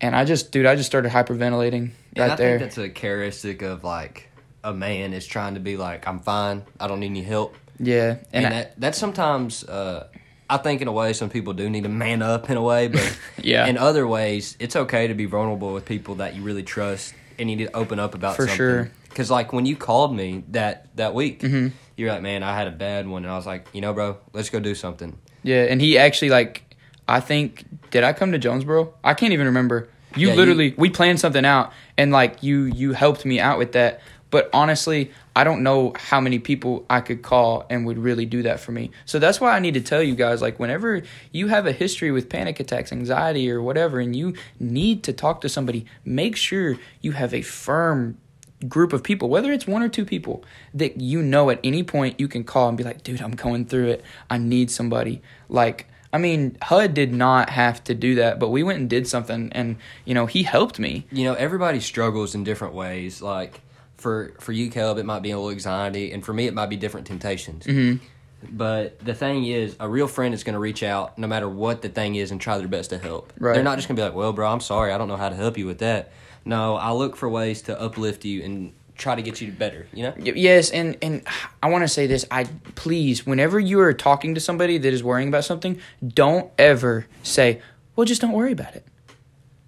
and 0.00 0.14
I 0.14 0.24
just, 0.24 0.50
dude, 0.52 0.66
I 0.66 0.74
just 0.74 0.88
started 0.88 1.12
hyperventilating 1.12 1.92
right 2.18 2.32
I 2.32 2.34
there. 2.34 2.58
think 2.58 2.60
that's 2.60 2.78
a 2.78 2.88
characteristic 2.90 3.62
of 3.62 3.84
like 3.84 4.28
a 4.62 4.74
man 4.74 5.14
is 5.14 5.26
trying 5.26 5.54
to 5.54 5.60
be 5.60 5.76
like, 5.76 6.06
I'm 6.06 6.18
fine. 6.18 6.64
I 6.80 6.88
don't 6.88 7.00
need 7.00 7.06
any 7.06 7.22
help. 7.22 7.56
Yeah, 7.78 8.16
And, 8.32 8.44
and, 8.44 8.46
I- 8.46 8.50
that 8.50 8.80
that's 8.80 8.98
sometimes 8.98 9.64
uh, 9.64 10.08
I 10.48 10.58
think 10.58 10.82
in 10.82 10.88
a 10.88 10.92
way 10.92 11.12
some 11.12 11.30
people 11.30 11.52
do 11.54 11.68
need 11.70 11.82
to 11.84 11.88
man 11.88 12.22
up 12.22 12.50
in 12.50 12.56
a 12.56 12.62
way, 12.62 12.88
but 12.88 13.18
Yeah. 13.42 13.66
in 13.66 13.78
other 13.78 14.06
ways 14.06 14.56
it's 14.60 14.76
okay 14.76 15.06
to 15.08 15.14
be 15.14 15.24
vulnerable 15.26 15.72
with 15.72 15.84
people 15.84 16.16
that 16.16 16.34
you 16.36 16.42
really 16.42 16.62
trust 16.62 17.14
and 17.38 17.50
you 17.50 17.56
need 17.56 17.66
to 17.66 17.76
open 17.76 17.98
up 17.98 18.14
about 18.14 18.36
For 18.36 18.42
something. 18.42 18.56
sure. 18.56 18.90
Because 19.08 19.30
like 19.30 19.52
when 19.52 19.64
you 19.66 19.76
called 19.76 20.14
me 20.14 20.44
that 20.50 20.88
that 20.96 21.14
week, 21.14 21.40
Mm-hmm. 21.40 21.68
you're 21.96 22.10
like, 22.12 22.22
man, 22.22 22.42
I 22.42 22.54
had 22.56 22.66
a 22.66 22.72
bad 22.72 23.06
one, 23.08 23.24
and 23.24 23.32
I 23.32 23.36
was 23.36 23.46
like, 23.46 23.66
you 23.72 23.80
know, 23.80 23.92
bro, 23.92 24.16
let's 24.32 24.50
go 24.50 24.58
do 24.60 24.74
something. 24.74 25.16
yeah, 25.44 25.62
and 25.70 25.80
he 25.80 25.96
actually 25.98 26.30
like, 26.30 26.62
I 27.06 27.20
think, 27.20 27.64
did 27.90 28.02
I 28.02 28.12
come 28.12 28.32
to 28.32 28.38
Jonesboro? 28.38 28.92
I 29.04 29.14
can't 29.14 29.32
even 29.32 29.46
remember. 29.46 29.88
You 30.16 30.28
Yeah, 30.28 30.32
you- 30.34 30.38
literally, 30.40 30.74
we 30.76 30.90
planned 30.90 31.20
something 31.20 31.44
out, 31.44 31.72
and 31.96 32.10
like 32.12 32.42
you, 32.42 32.64
you 32.64 32.92
helped 32.92 33.24
me 33.24 33.38
out 33.40 33.58
with 33.58 33.72
that. 33.72 34.00
But 34.34 34.50
honestly, 34.52 35.12
I 35.36 35.44
don't 35.44 35.62
know 35.62 35.92
how 35.94 36.20
many 36.20 36.40
people 36.40 36.84
I 36.90 37.02
could 37.02 37.22
call 37.22 37.66
and 37.70 37.86
would 37.86 37.98
really 37.98 38.26
do 38.26 38.42
that 38.42 38.58
for 38.58 38.72
me. 38.72 38.90
So 39.04 39.20
that's 39.20 39.40
why 39.40 39.54
I 39.54 39.60
need 39.60 39.74
to 39.74 39.80
tell 39.80 40.02
you 40.02 40.16
guys 40.16 40.42
like 40.42 40.58
whenever 40.58 41.02
you 41.30 41.46
have 41.46 41.66
a 41.66 41.72
history 41.72 42.10
with 42.10 42.28
panic 42.28 42.58
attacks, 42.58 42.90
anxiety 42.90 43.48
or 43.48 43.62
whatever 43.62 44.00
and 44.00 44.16
you 44.16 44.34
need 44.58 45.04
to 45.04 45.12
talk 45.12 45.40
to 45.42 45.48
somebody, 45.48 45.86
make 46.04 46.34
sure 46.34 46.76
you 47.00 47.12
have 47.12 47.32
a 47.32 47.42
firm 47.42 48.18
group 48.66 48.92
of 48.92 49.04
people, 49.04 49.28
whether 49.28 49.52
it's 49.52 49.68
one 49.68 49.84
or 49.84 49.88
two 49.88 50.04
people 50.04 50.42
that 50.74 51.00
you 51.00 51.22
know 51.22 51.48
at 51.50 51.60
any 51.62 51.84
point 51.84 52.18
you 52.18 52.26
can 52.26 52.42
call 52.42 52.68
and 52.68 52.76
be 52.76 52.82
like, 52.82 53.04
"Dude, 53.04 53.22
I'm 53.22 53.36
going 53.36 53.66
through 53.66 53.90
it. 53.90 54.04
I 54.28 54.38
need 54.38 54.68
somebody." 54.68 55.22
Like 55.48 55.86
I 56.12 56.18
mean, 56.18 56.58
HUD 56.60 56.92
did 56.92 57.12
not 57.12 57.50
have 57.50 57.84
to 57.84 57.94
do 57.94 58.16
that, 58.16 58.40
but 58.40 58.48
we 58.48 58.64
went 58.64 58.80
and 58.80 58.90
did 58.90 59.06
something 59.06 59.52
and 59.52 59.76
you 60.04 60.14
know, 60.14 60.26
he 60.26 60.42
helped 60.42 60.80
me. 60.80 61.06
You 61.12 61.22
know, 61.22 61.34
everybody 61.34 61.78
struggles 61.78 62.34
in 62.34 62.42
different 62.42 62.74
ways. 62.74 63.22
Like 63.22 63.60
for 64.04 64.34
for 64.38 64.52
you, 64.52 64.70
Caleb, 64.70 64.98
it 64.98 65.06
might 65.06 65.22
be 65.22 65.30
a 65.30 65.36
little 65.36 65.50
anxiety, 65.50 66.12
and 66.12 66.22
for 66.22 66.34
me, 66.34 66.46
it 66.46 66.52
might 66.52 66.66
be 66.66 66.76
different 66.76 67.06
temptations. 67.06 67.64
Mm-hmm. 67.64 68.04
But 68.52 69.02
the 69.02 69.14
thing 69.14 69.46
is, 69.46 69.74
a 69.80 69.88
real 69.88 70.06
friend 70.06 70.34
is 70.34 70.44
going 70.44 70.52
to 70.52 70.60
reach 70.60 70.82
out 70.82 71.18
no 71.18 71.26
matter 71.26 71.48
what 71.48 71.80
the 71.80 71.88
thing 71.88 72.14
is 72.14 72.30
and 72.30 72.38
try 72.38 72.58
their 72.58 72.68
best 72.68 72.90
to 72.90 72.98
help. 72.98 73.32
Right. 73.38 73.54
They're 73.54 73.64
not 73.64 73.76
just 73.76 73.88
going 73.88 73.96
to 73.96 74.00
be 74.00 74.04
like, 74.04 74.14
"Well, 74.14 74.34
bro, 74.34 74.46
I'm 74.46 74.60
sorry, 74.60 74.92
I 74.92 74.98
don't 74.98 75.08
know 75.08 75.16
how 75.16 75.30
to 75.30 75.34
help 75.34 75.56
you 75.56 75.64
with 75.64 75.78
that." 75.78 76.12
No, 76.44 76.76
I 76.76 76.92
look 76.92 77.16
for 77.16 77.30
ways 77.30 77.62
to 77.62 77.80
uplift 77.80 78.26
you 78.26 78.42
and 78.42 78.74
try 78.96 79.14
to 79.14 79.22
get 79.22 79.40
you 79.40 79.50
better. 79.50 79.86
You 79.94 80.02
know. 80.04 80.14
Yes, 80.18 80.70
and 80.70 80.98
and 81.00 81.26
I 81.62 81.70
want 81.70 81.82
to 81.82 81.88
say 81.88 82.06
this. 82.06 82.26
I 82.30 82.44
please, 82.74 83.24
whenever 83.24 83.58
you 83.58 83.80
are 83.80 83.94
talking 83.94 84.34
to 84.34 84.40
somebody 84.40 84.76
that 84.76 84.92
is 84.92 85.02
worrying 85.02 85.28
about 85.28 85.46
something, 85.46 85.80
don't 86.06 86.52
ever 86.58 87.06
say, 87.22 87.62
"Well, 87.96 88.04
just 88.04 88.20
don't 88.20 88.32
worry 88.32 88.52
about 88.52 88.74
it." 88.76 88.86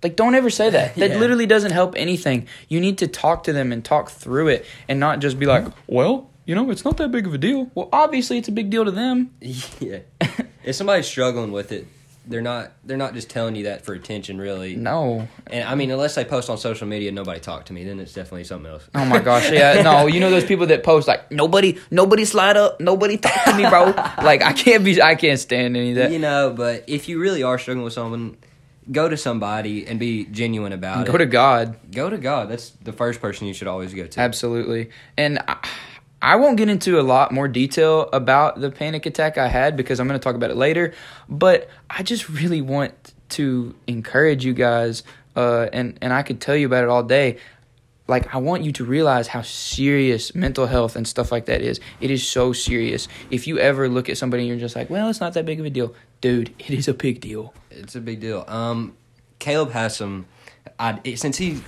Like, 0.07 0.15
don't 0.15 0.37
ever 0.37 0.51
say 0.51 0.71
that. 0.71 0.95
That 0.95 1.11
Yeah. 1.11 1.19
literally 1.19 1.47
doesn't 1.47 1.73
help 1.73 1.95
anything. 1.97 2.47
You 2.69 2.81
need 2.81 2.99
to 2.99 3.09
talk 3.09 3.43
to 3.45 3.53
them 3.53 3.73
and 3.73 3.85
talk 3.85 4.09
through 4.09 4.47
it, 4.49 4.65
and 4.89 5.01
not 5.01 5.19
just 5.19 5.37
be 5.37 5.47
like, 5.47 5.65
"Well, 5.89 6.31
you 6.45 6.55
know, 6.55 6.71
it's 6.71 6.85
not 6.85 6.97
that 6.99 7.11
big 7.11 7.27
of 7.27 7.35
a 7.35 7.39
deal. 7.39 7.73
Well, 7.75 7.89
obviously, 7.93 8.39
it's 8.39 8.47
a 8.47 8.53
big 8.53 8.71
deal 8.71 8.85
to 8.85 8.93
them. 8.93 9.33
yeah. 9.81 9.99
if 10.65 10.77
somebody's 10.77 11.09
struggling 11.09 11.51
with 11.51 11.73
it, 11.73 11.89
they're 12.29 12.41
not 12.43 12.73
they're 12.85 12.97
not 12.97 13.15
just 13.15 13.31
telling 13.31 13.57
you 13.57 13.65
that 13.65 13.85
for 13.85 13.95
attention, 13.95 14.39
really. 14.39 14.77
No. 14.77 15.27
And 15.49 15.65
I 15.69 15.75
mean, 15.75 15.91
unless 15.91 16.15
they 16.15 16.25
post 16.25 16.49
on 16.49 16.57
social 16.57 16.87
media, 16.87 17.11
nobody 17.11 17.41
talk 17.41 17.65
to 17.67 17.73
me, 17.73 17.83
then 17.83 17.99
it's 17.99 18.13
definitely 18.13 18.45
something 18.45 18.71
else. 18.71 18.89
Oh 18.95 19.05
my 19.05 19.19
gosh, 19.19 19.51
yeah, 19.51 19.83
no, 19.83 20.07
you 20.15 20.21
know 20.21 20.31
those 20.31 20.45
people 20.45 20.67
that 20.67 20.85
post 20.85 21.09
like 21.09 21.33
nobody, 21.33 21.79
nobody 21.91 22.25
slide 22.25 22.57
up, 22.57 22.81
nobody 22.81 23.17
talk 23.19 23.45
to 23.45 23.55
me, 23.57 23.69
bro. 23.69 23.87
like 24.23 24.43
I 24.43 24.53
can't 24.53 24.85
be, 24.85 25.03
I 25.03 25.17
can't 25.17 25.39
stand 25.41 25.77
any 25.77 25.91
of 25.91 25.97
that. 25.97 26.13
You 26.13 26.21
know, 26.21 26.53
but 26.57 26.85
if 26.89 27.09
you 27.09 27.19
really 27.21 27.43
are 27.43 27.59
struggling 27.59 27.85
with 27.85 27.93
someone, 27.93 28.37
go 28.91 29.09
to 29.09 29.17
somebody 29.17 29.87
and 29.87 29.99
be 29.99 30.25
genuine 30.27 30.73
about 30.73 31.09
it. 31.09 31.13
Go 31.13 31.19
to 31.19 31.27
God, 31.27 31.77
go 31.93 32.09
to 32.09 32.19
God. 32.19 32.49
That's 32.49 32.71
the 32.71 32.93
first 32.93 33.21
person 33.21 33.47
you 33.47 33.55
should 33.55 33.69
always 33.69 33.93
go 33.95 34.07
to. 34.07 34.21
absolutely. 34.21 34.91
And 35.17 35.39
I, 35.49 35.57
I 36.23 36.37
won't 36.37 36.57
get 36.57 36.69
into 36.69 36.99
a 36.99 37.03
lot 37.03 37.31
more 37.33 37.47
detail 37.49 38.09
about 38.13 38.61
the 38.61 38.71
panic 38.71 39.05
attack 39.07 39.39
I 39.39 39.49
had 39.49 39.77
because 39.77 40.01
I'm 40.01 40.09
going 40.09 40.19
to 40.19 40.25
talk 40.25 40.35
about 40.35 40.51
it 40.51 40.57
later. 40.57 40.95
But 41.29 41.69
I 41.91 42.03
just 42.03 42.29
really 42.29 42.63
want 42.63 43.13
to 43.31 43.75
encourage 43.87 44.45
you 44.45 44.55
guys, 44.55 45.03
uh, 45.35 45.69
and 45.73 45.99
and 46.01 46.13
I 46.13 46.23
could 46.23 46.41
tell 46.41 46.57
you 46.57 46.67
about 46.67 46.85
it 46.85 46.91
all 46.91 47.03
day. 47.03 47.39
like 48.09 48.33
I 48.35 48.39
want 48.39 48.63
you 48.63 48.73
to 48.73 48.85
realize 48.85 49.27
how 49.27 49.43
serious 49.43 50.33
mental 50.35 50.67
health 50.67 50.95
and 50.97 51.07
stuff 51.09 51.33
like 51.33 51.47
that 51.47 51.61
is. 51.61 51.81
It 52.01 52.11
is 52.11 52.27
so 52.27 52.53
serious. 52.53 53.09
If 53.31 53.47
you 53.49 53.59
ever 53.59 53.89
look 53.89 54.09
at 54.09 54.17
somebody 54.17 54.45
and 54.45 54.49
you're 54.49 54.61
just 54.61 54.77
like, 54.77 54.89
"Well, 54.89 55.09
it's 55.09 55.21
not 55.21 55.35
that 55.35 55.45
big 55.45 55.59
of 55.61 55.67
a 55.67 55.71
deal." 55.71 55.93
Dude, 56.21 56.55
it 56.59 56.71
is 56.71 56.87
a 56.89 56.95
big 56.95 57.21
deal. 57.21 57.53
It's 57.77 57.95
a 57.97 58.01
big 58.01 58.21
deal. 58.21 58.45
Um, 58.49 58.97
Caleb 59.39 59.71
has 59.73 59.97
some, 59.97 60.27
I, 60.79 61.01
since 61.15 61.37
he 61.37 61.61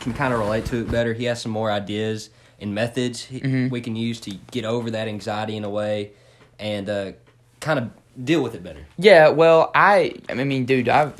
can 0.00 0.12
kind 0.14 0.32
of 0.34 0.40
relate 0.40 0.66
to 0.66 0.80
it 0.82 0.90
better. 0.90 1.14
He 1.14 1.24
has 1.24 1.40
some 1.42 1.52
more 1.52 1.70
ideas 1.70 2.30
and 2.60 2.74
methods 2.74 3.24
he, 3.24 3.40
Mm-hmm. 3.40 3.68
we 3.70 3.80
can 3.80 3.96
use 3.96 4.20
to 4.20 4.30
get 4.50 4.64
over 4.64 4.90
that 4.92 5.08
anxiety 5.08 5.56
in 5.56 5.64
a 5.64 5.70
way, 5.70 6.12
and 6.58 6.88
uh, 6.88 7.12
kind 7.60 7.78
of 7.78 7.90
deal 8.24 8.42
with 8.42 8.54
it 8.54 8.62
better. 8.62 8.86
Yeah, 8.98 9.28
well, 9.28 9.70
I 9.74 10.14
I 10.28 10.34
mean, 10.44 10.64
dude, 10.64 10.88
I've 10.88 11.14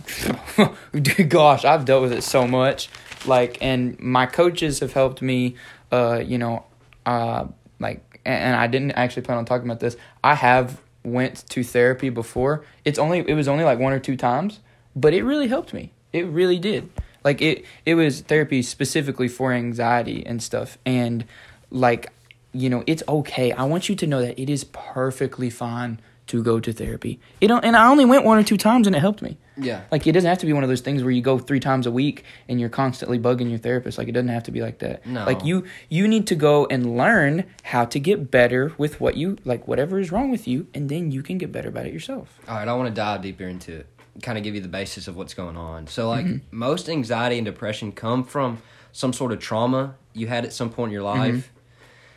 dude, 0.93 1.29
gosh, 1.29 1.65
I've 1.65 1.85
dealt 1.85 2.03
with 2.03 2.13
it 2.13 2.23
so 2.23 2.47
much. 2.47 2.89
Like, 3.27 3.59
and 3.61 3.99
my 4.01 4.25
coaches 4.27 4.81
have 4.81 4.93
helped 4.95 5.21
me. 5.21 5.57
Uh, 5.93 6.23
you 6.25 6.39
know, 6.39 6.65
uh, 7.05 7.47
like, 7.81 8.21
and, 8.25 8.43
and 8.45 8.57
I 8.57 8.67
didn't 8.67 8.93
actually 8.93 9.23
plan 9.23 9.37
on 9.39 9.45
talking 9.45 9.67
about 9.69 9.81
this. 9.81 9.97
I 10.25 10.35
have 10.35 10.81
went 11.07 11.49
to 11.51 11.63
therapy 11.63 12.11
before. 12.11 12.65
It's 12.85 12.99
only 12.99 13.21
it 13.21 13.35
was 13.35 13.49
only 13.49 13.65
like 13.65 13.79
one 13.79 13.93
or 13.93 14.01
two 14.01 14.17
times, 14.17 14.61
but 14.95 15.15
it 15.15 15.23
really 15.23 15.49
helped 15.49 15.73
me. 15.73 15.93
It 16.13 16.27
really 16.27 16.59
did. 16.59 16.91
Like 17.25 17.41
it 17.41 17.65
it 17.85 17.95
was 17.95 18.21
therapy 18.21 18.63
specifically 18.63 19.29
for 19.29 19.53
anxiety 19.53 20.25
and 20.27 20.43
stuff. 20.43 20.79
And 20.85 21.25
like, 21.71 22.13
you 22.53 22.69
know, 22.69 22.83
it's 22.87 23.03
okay. 23.09 23.53
I 23.53 23.65
want 23.65 23.89
you 23.89 23.95
to 23.97 24.07
know 24.07 24.21
that 24.21 24.41
it 24.41 24.51
is 24.51 24.65
perfectly 24.65 25.49
fine 25.49 26.01
to 26.29 26.43
go 26.43 26.59
to 26.59 26.73
therapy. 26.73 27.21
It 27.41 27.49
don't, 27.49 27.65
and 27.65 27.77
I 27.77 27.89
only 27.89 28.05
went 28.05 28.25
one 28.25 28.39
or 28.39 28.43
two 28.43 28.57
times 28.57 28.87
and 28.87 28.97
it 28.97 29.01
helped 29.01 29.23
me. 29.23 29.39
Yeah. 29.57 29.83
Like 29.91 30.07
it 30.07 30.13
doesn't 30.13 30.29
have 30.29 30.39
to 30.39 30.47
be 30.47 30.53
one 30.53 30.65
of 30.65 30.69
those 30.69 30.81
things 30.81 31.03
where 31.03 31.13
you 31.13 31.23
go 31.23 31.39
three 31.39 31.61
times 31.61 31.87
a 31.87 31.91
week 31.91 32.25
and 32.49 32.61
you're 32.61 32.69
constantly 32.69 33.19
bugging 33.19 33.49
your 33.49 33.59
therapist. 33.59 33.97
Like 33.97 34.09
it 34.09 34.13
doesn't 34.13 34.29
have 34.29 34.43
to 34.45 34.51
be 34.51 34.61
like 34.61 34.81
that. 34.81 35.07
No. 35.07 35.25
Like 35.25 35.45
you 35.45 35.65
you 35.89 36.07
need 36.07 36.27
to 36.27 36.35
go 36.35 36.67
and 36.67 36.97
learn 36.97 37.45
how 37.63 37.85
to 37.87 37.99
get 37.99 38.31
better 38.31 38.73
with 38.77 39.01
what 39.01 39.17
you 39.17 39.39
like 39.45 39.67
whatever 39.67 39.99
is 39.99 40.13
wrong 40.13 40.31
with 40.31 40.47
you 40.47 40.67
and 40.75 40.89
then 40.89 41.11
you 41.11 41.23
can 41.23 41.39
get 41.39 41.53
better 41.53 41.69
about 41.69 41.87
it 41.87 41.93
yourself. 41.93 42.39
All 42.49 42.57
right, 42.57 42.69
I 42.69 42.75
want 42.75 42.89
to 42.89 42.95
dive 42.95 43.23
deeper 43.23 43.45
into 43.45 43.77
it, 43.79 43.87
kind 44.23 44.37
of 44.37 44.45
give 44.45 44.55
you 44.55 44.61
the 44.61 44.69
basis 44.69 45.09
of 45.09 45.17
what's 45.17 45.35
going 45.35 45.57
on. 45.57 45.87
So, 45.87 46.09
like, 46.09 46.27
mm-hmm. 46.27 46.57
most 46.57 46.89
anxiety 46.89 47.39
and 47.39 47.45
depression 47.45 47.93
come 47.93 48.25
from 48.25 48.63
some 48.93 49.13
sort 49.13 49.33
of 49.33 49.39
trauma 49.39 49.95
you 50.13 50.27
had 50.27 50.45
at 50.45 50.53
some 50.53 50.71
point 50.71 50.91
in 50.91 50.95
your 50.95 51.05
mm-hmm. 51.05 51.35
life. 51.35 51.53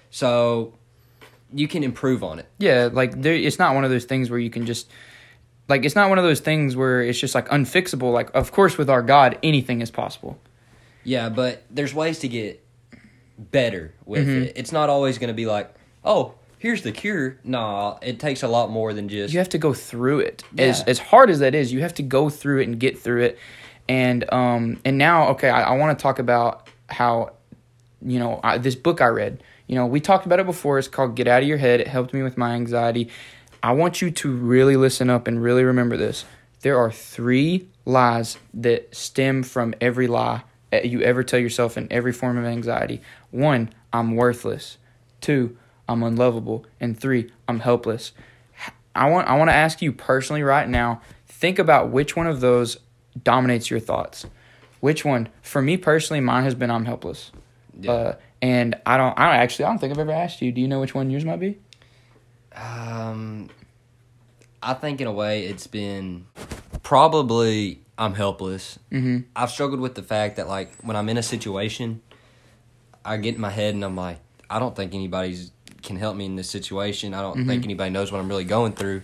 So, 0.10 0.74
you 1.54 1.68
can 1.68 1.84
improve 1.84 2.24
on 2.24 2.40
it. 2.40 2.46
Yeah, 2.60 2.90
like 2.92 3.22
there 3.22 3.34
it's 3.34 3.60
not 3.60 3.76
one 3.76 3.84
of 3.84 3.90
those 3.90 4.06
things 4.06 4.30
where 4.30 4.40
you 4.40 4.50
can 4.50 4.66
just 4.66 4.90
like 5.68 5.86
it's 5.86 5.96
not 5.96 6.10
one 6.10 6.18
of 6.18 6.24
those 6.24 6.40
things 6.40 6.76
where 6.76 7.02
it's 7.02 7.20
just 7.20 7.36
like 7.36 7.48
unfixable. 7.50 8.12
Like 8.14 8.30
of 8.36 8.52
course 8.52 8.78
with 8.78 8.90
our 8.90 9.02
God 9.02 9.38
anything 9.44 9.82
is 9.82 9.92
possible. 9.92 10.40
Yeah, 11.04 11.30
but 11.30 11.64
there's 11.72 11.94
ways 11.94 12.20
to 12.20 12.28
get 12.28 12.64
better 13.38 13.94
with 14.06 14.28
it. 14.28 14.54
It's 14.56 14.72
not 14.72 14.90
always 14.90 15.18
going 15.18 15.30
to 15.30 15.34
be 15.34 15.46
like, 15.46 15.74
oh, 16.04 16.34
here's 16.58 16.82
the 16.82 16.92
cure. 16.92 17.38
Nah, 17.44 17.98
it 18.02 18.20
takes 18.20 18.44
a 18.44 18.48
lot 18.48 18.70
more 18.70 18.94
than 18.94 19.08
just. 19.10 19.34
you 19.34 19.40
have 19.40 19.50
to 19.50 19.58
go 19.58 19.74
through 19.74 20.20
it 20.20 20.44
as 20.58 20.80
Yeah. 20.80 20.86
as 20.88 21.00
hard 21.00 21.30
as 21.30 21.40
that 21.40 21.56
is 21.56 21.72
you 21.72 21.82
have 21.82 21.94
to 21.96 22.04
go 22.04 22.30
through 22.30 22.62
it 22.62 22.68
and 22.68 22.80
get 22.80 23.00
through 23.00 23.24
it 23.24 23.40
and 23.88 24.32
um 24.34 24.80
and 24.86 24.98
now 24.98 25.30
okay 25.30 25.50
i, 25.50 25.64
I 25.64 25.78
want 25.78 25.98
to 25.98 26.02
talk 26.04 26.20
about 26.20 26.68
how 26.88 27.32
you 28.06 28.20
know 28.20 28.40
I, 28.44 28.58
this 28.58 28.76
book 28.76 29.02
i 29.02 29.08
read 29.08 29.42
you 29.70 29.76
know 29.76 29.86
we 29.86 30.02
talked 30.02 30.26
about 30.26 30.40
it 30.40 30.46
before 30.46 30.78
it's 30.78 30.90
called 30.90 31.16
get 31.16 31.28
out 31.28 31.42
of 31.42 31.48
your 31.48 31.58
head 31.58 31.80
it 31.80 31.88
helped 31.88 32.14
me 32.14 32.22
with 32.22 32.38
my 32.38 32.54
anxiety 32.54 33.10
i 33.64 33.72
want 33.72 34.02
you 34.02 34.12
to 34.12 34.30
really 34.30 34.76
listen 34.76 35.10
up 35.10 35.28
and 35.28 35.42
really 35.42 35.64
remember 35.64 35.96
this 35.96 36.26
there 36.62 36.78
are 36.78 36.92
three 36.92 37.70
lies 37.86 38.38
that 38.54 38.94
stem 38.94 39.44
from 39.44 39.74
every 39.80 40.08
lie 40.08 40.44
you 40.84 41.02
ever 41.02 41.24
tell 41.24 41.40
yourself 41.40 41.78
in 41.78 41.88
every 41.90 42.12
form 42.12 42.38
of 42.38 42.44
anxiety 42.44 43.02
one 43.32 43.70
i'm 43.94 44.16
worthless 44.16 44.78
two 45.22 45.56
i'm 45.88 46.04
unlovable 46.04 46.66
and 46.82 47.00
three 47.00 47.32
i'm 47.48 47.62
helpless 47.62 48.12
I 48.96 49.10
want 49.10 49.28
I 49.28 49.38
want 49.38 49.50
to 49.50 49.56
ask 49.56 49.82
you 49.82 49.92
personally 49.92 50.44
right 50.44 50.68
now. 50.68 51.02
Think 51.28 51.58
about 51.58 51.90
which 51.90 52.16
one 52.16 52.28
of 52.28 52.42
those 52.42 52.78
dominates 53.24 53.70
your 53.70 53.80
thoughts. 53.80 54.26
Which 54.82 55.06
one? 55.06 55.30
For 55.42 55.62
me 55.62 55.78
personally, 55.78 56.20
mine 56.20 56.44
has 56.44 56.56
been 56.56 56.70
I'm 56.70 56.86
helpless. 56.86 57.32
Yeah. 57.80 57.92
Uh, 57.92 58.16
and 58.42 58.76
I 58.86 58.98
don't. 58.98 59.18
I 59.20 59.26
don't 59.26 59.36
actually. 59.42 59.66
I 59.66 59.70
don't 59.70 59.80
think 59.80 59.92
I've 59.94 60.00
ever 60.00 60.12
asked 60.12 60.42
you. 60.42 60.52
Do 60.52 60.62
you 60.62 60.68
know 60.68 60.80
which 60.80 60.94
one 60.96 61.10
yours 61.10 61.26
might 61.26 61.40
be? 61.40 61.58
Um, 62.56 63.50
I 64.62 64.74
think 64.74 65.02
in 65.02 65.08
a 65.08 65.12
way 65.12 65.46
it's 65.46 65.68
been 65.68 66.26
probably 66.84 67.82
I'm 67.98 68.14
helpless. 68.16 68.80
Mm-hmm. 68.92 69.20
I've 69.36 69.52
struggled 69.52 69.80
with 69.80 69.96
the 69.96 70.04
fact 70.04 70.38
that 70.38 70.48
like 70.48 70.72
when 70.82 70.96
I'm 70.96 71.08
in 71.10 71.18
a 71.18 71.24
situation, 71.24 72.02
I 73.06 73.18
get 73.18 73.36
in 73.36 73.42
my 73.42 73.50
head 73.50 73.74
and 73.76 73.84
I'm 73.84 73.96
like, 73.96 74.20
I 74.50 74.60
don't 74.60 74.76
think 74.76 74.94
anybody's 74.94 75.52
can 75.82 75.96
help 75.96 76.16
me 76.16 76.26
in 76.26 76.36
this 76.36 76.50
situation. 76.50 77.14
I 77.14 77.22
don't 77.22 77.38
Mm-hmm. 77.38 77.48
think 77.50 77.64
anybody 77.64 77.90
knows 77.90 78.12
what 78.12 78.20
I'm 78.20 78.28
really 78.28 78.44
going 78.46 78.74
through. 78.74 79.02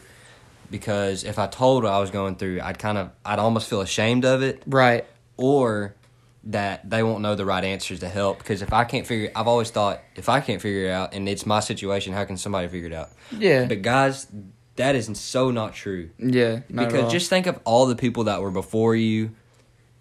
Because 0.71 1.23
if 1.23 1.37
I 1.39 1.45
told 1.47 1.83
what 1.83 1.93
I 1.93 1.99
was 1.99 2.09
going 2.09 2.35
through, 2.35 2.59
I'd 2.61 2.79
kind 2.79 2.97
of, 2.97 3.11
I'd 3.23 3.37
almost 3.39 3.69
feel 3.69 3.81
ashamed 3.81 4.25
of 4.25 4.41
it, 4.41 4.63
Right. 4.65 5.05
or 5.37 5.93
that 6.45 6.87
they 6.89 7.01
won't 7.03 7.21
know 7.21 7.35
the 7.35 7.45
right 7.45 7.63
answers 7.63 7.99
to 8.01 8.09
help. 8.09 8.37
Because 8.37 8.61
if 8.61 8.71
I 8.71 8.83
can't 8.83 9.05
figure, 9.07 9.31
I've 9.35 9.47
always 9.47 9.71
thought 9.71 10.01
if 10.15 10.29
I 10.29 10.39
can't 10.39 10.61
figure 10.61 10.85
it 10.85 10.91
out 10.91 11.13
and 11.13 11.27
it's 11.27 11.45
my 11.45 11.59
situation, 11.59 12.13
how 12.13 12.25
can 12.25 12.37
somebody 12.37 12.67
figure 12.67 12.87
it 12.87 12.93
out? 12.93 13.09
Yeah. 13.31 13.65
But 13.65 13.81
guys, 13.81 14.27
that 14.75 14.95
is 14.95 15.09
so 15.17 15.51
not 15.51 15.73
true. 15.73 16.09
yeah. 16.19 16.61
Not. 16.69 16.89
Because 16.89 17.11
just 17.11 17.29
think 17.29 17.47
of 17.47 17.59
all 17.63 17.85
the 17.85 17.95
people 17.95 18.25
that 18.25 18.41
were 18.41 18.51
before 18.51 18.95
you 18.95 19.31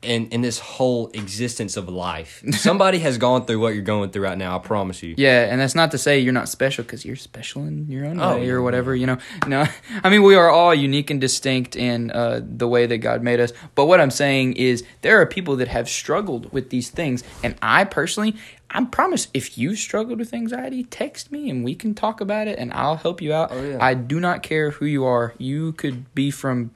in 0.04 0.28
in 0.28 0.40
this 0.42 0.58
whole 0.58 1.11
existence 1.14 1.76
of 1.76 1.88
life. 1.88 2.42
Somebody 2.52 2.99
has 3.00 3.18
gone 3.18 3.46
through 3.46 3.58
what 3.61 3.75
you're 3.75 3.82
going 3.82 4.11
through 4.11 4.23
right 4.23 4.38
now, 4.38 4.56
I 4.56 4.58
promise 4.61 5.02
you. 5.02 5.14
Yeah, 5.16 5.44
and 5.50 5.61
that's 5.61 5.75
not 5.75 5.90
to 5.92 5.99
say 5.99 6.18
you're 6.20 6.32
not 6.32 6.49
special 6.49 6.84
because 6.84 7.04
you're 7.04 7.16
special 7.16 7.64
in 7.64 7.90
your 7.90 8.04
own 8.04 8.20
Oh, 8.20 8.37
way 8.37 8.49
or 8.50 8.62
whatever. 8.62 8.94
You 8.94 9.06
know, 9.06 9.18
no, 9.46 9.66
I 10.04 10.11
mean 10.11 10.23
we 10.23 10.34
are 10.34 10.50
all 10.50 10.75
unique 10.75 11.11
and 11.11 11.20
distinct 11.20 11.75
in 11.76 12.11
uh, 12.11 12.40
the 12.44 12.68
way 12.68 12.87
that 12.87 12.99
God 12.99 13.23
made 13.23 13.40
us. 13.40 13.52
But 13.75 13.87
what 13.87 14.00
I'm 14.00 14.11
saying 14.11 14.54
is 14.54 14.84
there 15.02 15.20
are 15.20 15.26
people 15.26 15.56
that 15.56 15.68
have 15.68 15.88
struggled 15.88 16.52
with 16.52 16.70
these 16.70 16.90
things, 16.90 17.25
and 17.42 17.54
I 17.62 17.84
personally, 17.84 18.37
I 18.70 18.84
promise, 18.84 19.28
if 19.32 19.56
you 19.56 19.76
struggled 19.76 20.18
with 20.18 20.34
anxiety, 20.34 20.84
text 20.84 21.30
me 21.30 21.49
and 21.49 21.64
we 21.64 21.75
can 21.75 21.94
talk 21.94 22.20
about 22.20 22.49
it, 22.49 22.58
and 22.58 22.73
I'll 22.73 22.96
help 22.96 23.23
you 23.23 23.32
out. 23.32 23.50
Oh, 23.52 23.62
yeah. 23.62 23.78
I 23.80 23.94
do 23.94 24.18
not 24.18 24.42
care 24.42 24.70
who 24.70 24.84
you 24.87 25.04
are. 25.04 25.32
You 25.38 25.73
could 25.73 26.12
be 26.14 26.30
from 26.30 26.73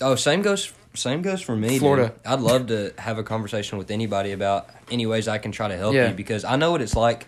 Oh, 0.00 0.14
same 0.14 0.42
goes 0.42 0.72
same 0.96 1.22
goes 1.22 1.40
for 1.42 1.54
me. 1.56 1.68
dude. 1.68 1.80
Florida. 1.80 2.12
I'd 2.24 2.40
love 2.40 2.66
to 2.68 2.92
have 2.98 3.18
a 3.18 3.22
conversation 3.22 3.78
with 3.78 3.90
anybody 3.90 4.32
about 4.32 4.68
any 4.90 5.06
ways 5.06 5.28
I 5.28 5.38
can 5.38 5.52
try 5.52 5.68
to 5.68 5.76
help 5.76 5.94
Yeah. 5.94 6.08
you 6.08 6.14
because 6.14 6.44
I 6.44 6.56
know 6.56 6.70
what 6.72 6.82
it's 6.82 6.96
like 6.96 7.26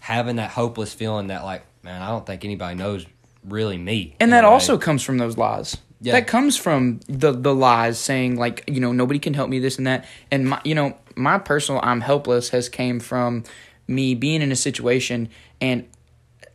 having 0.00 0.36
that 0.36 0.50
hopeless 0.50 0.92
feeling 0.92 1.28
that 1.28 1.44
like, 1.44 1.62
man, 1.82 2.02
I 2.02 2.08
don't 2.08 2.26
think 2.26 2.44
anybody 2.44 2.74
knows 2.76 3.06
really 3.46 3.78
me. 3.78 4.16
And 4.20 4.32
that 4.32 4.44
way. 4.44 4.50
also 4.50 4.78
comes 4.78 5.02
from 5.02 5.18
those 5.18 5.36
lies. 5.36 5.76
Yeah. 6.02 6.14
That 6.14 6.26
comes 6.26 6.56
from 6.56 7.00
the 7.08 7.32
the 7.32 7.54
lies 7.54 7.98
saying 7.98 8.36
like 8.36 8.64
you 8.66 8.80
know 8.80 8.92
nobody 8.92 9.18
can 9.18 9.34
help 9.34 9.50
me 9.50 9.58
this 9.58 9.76
and 9.78 9.86
that. 9.86 10.06
And 10.30 10.48
my 10.48 10.60
you 10.64 10.74
know 10.74 10.96
my 11.14 11.38
personal 11.38 11.80
I'm 11.84 12.00
helpless 12.00 12.48
has 12.50 12.68
came 12.70 13.00
from 13.00 13.44
me 13.86 14.14
being 14.14 14.40
in 14.40 14.50
a 14.50 14.56
situation 14.56 15.28
and 15.60 15.86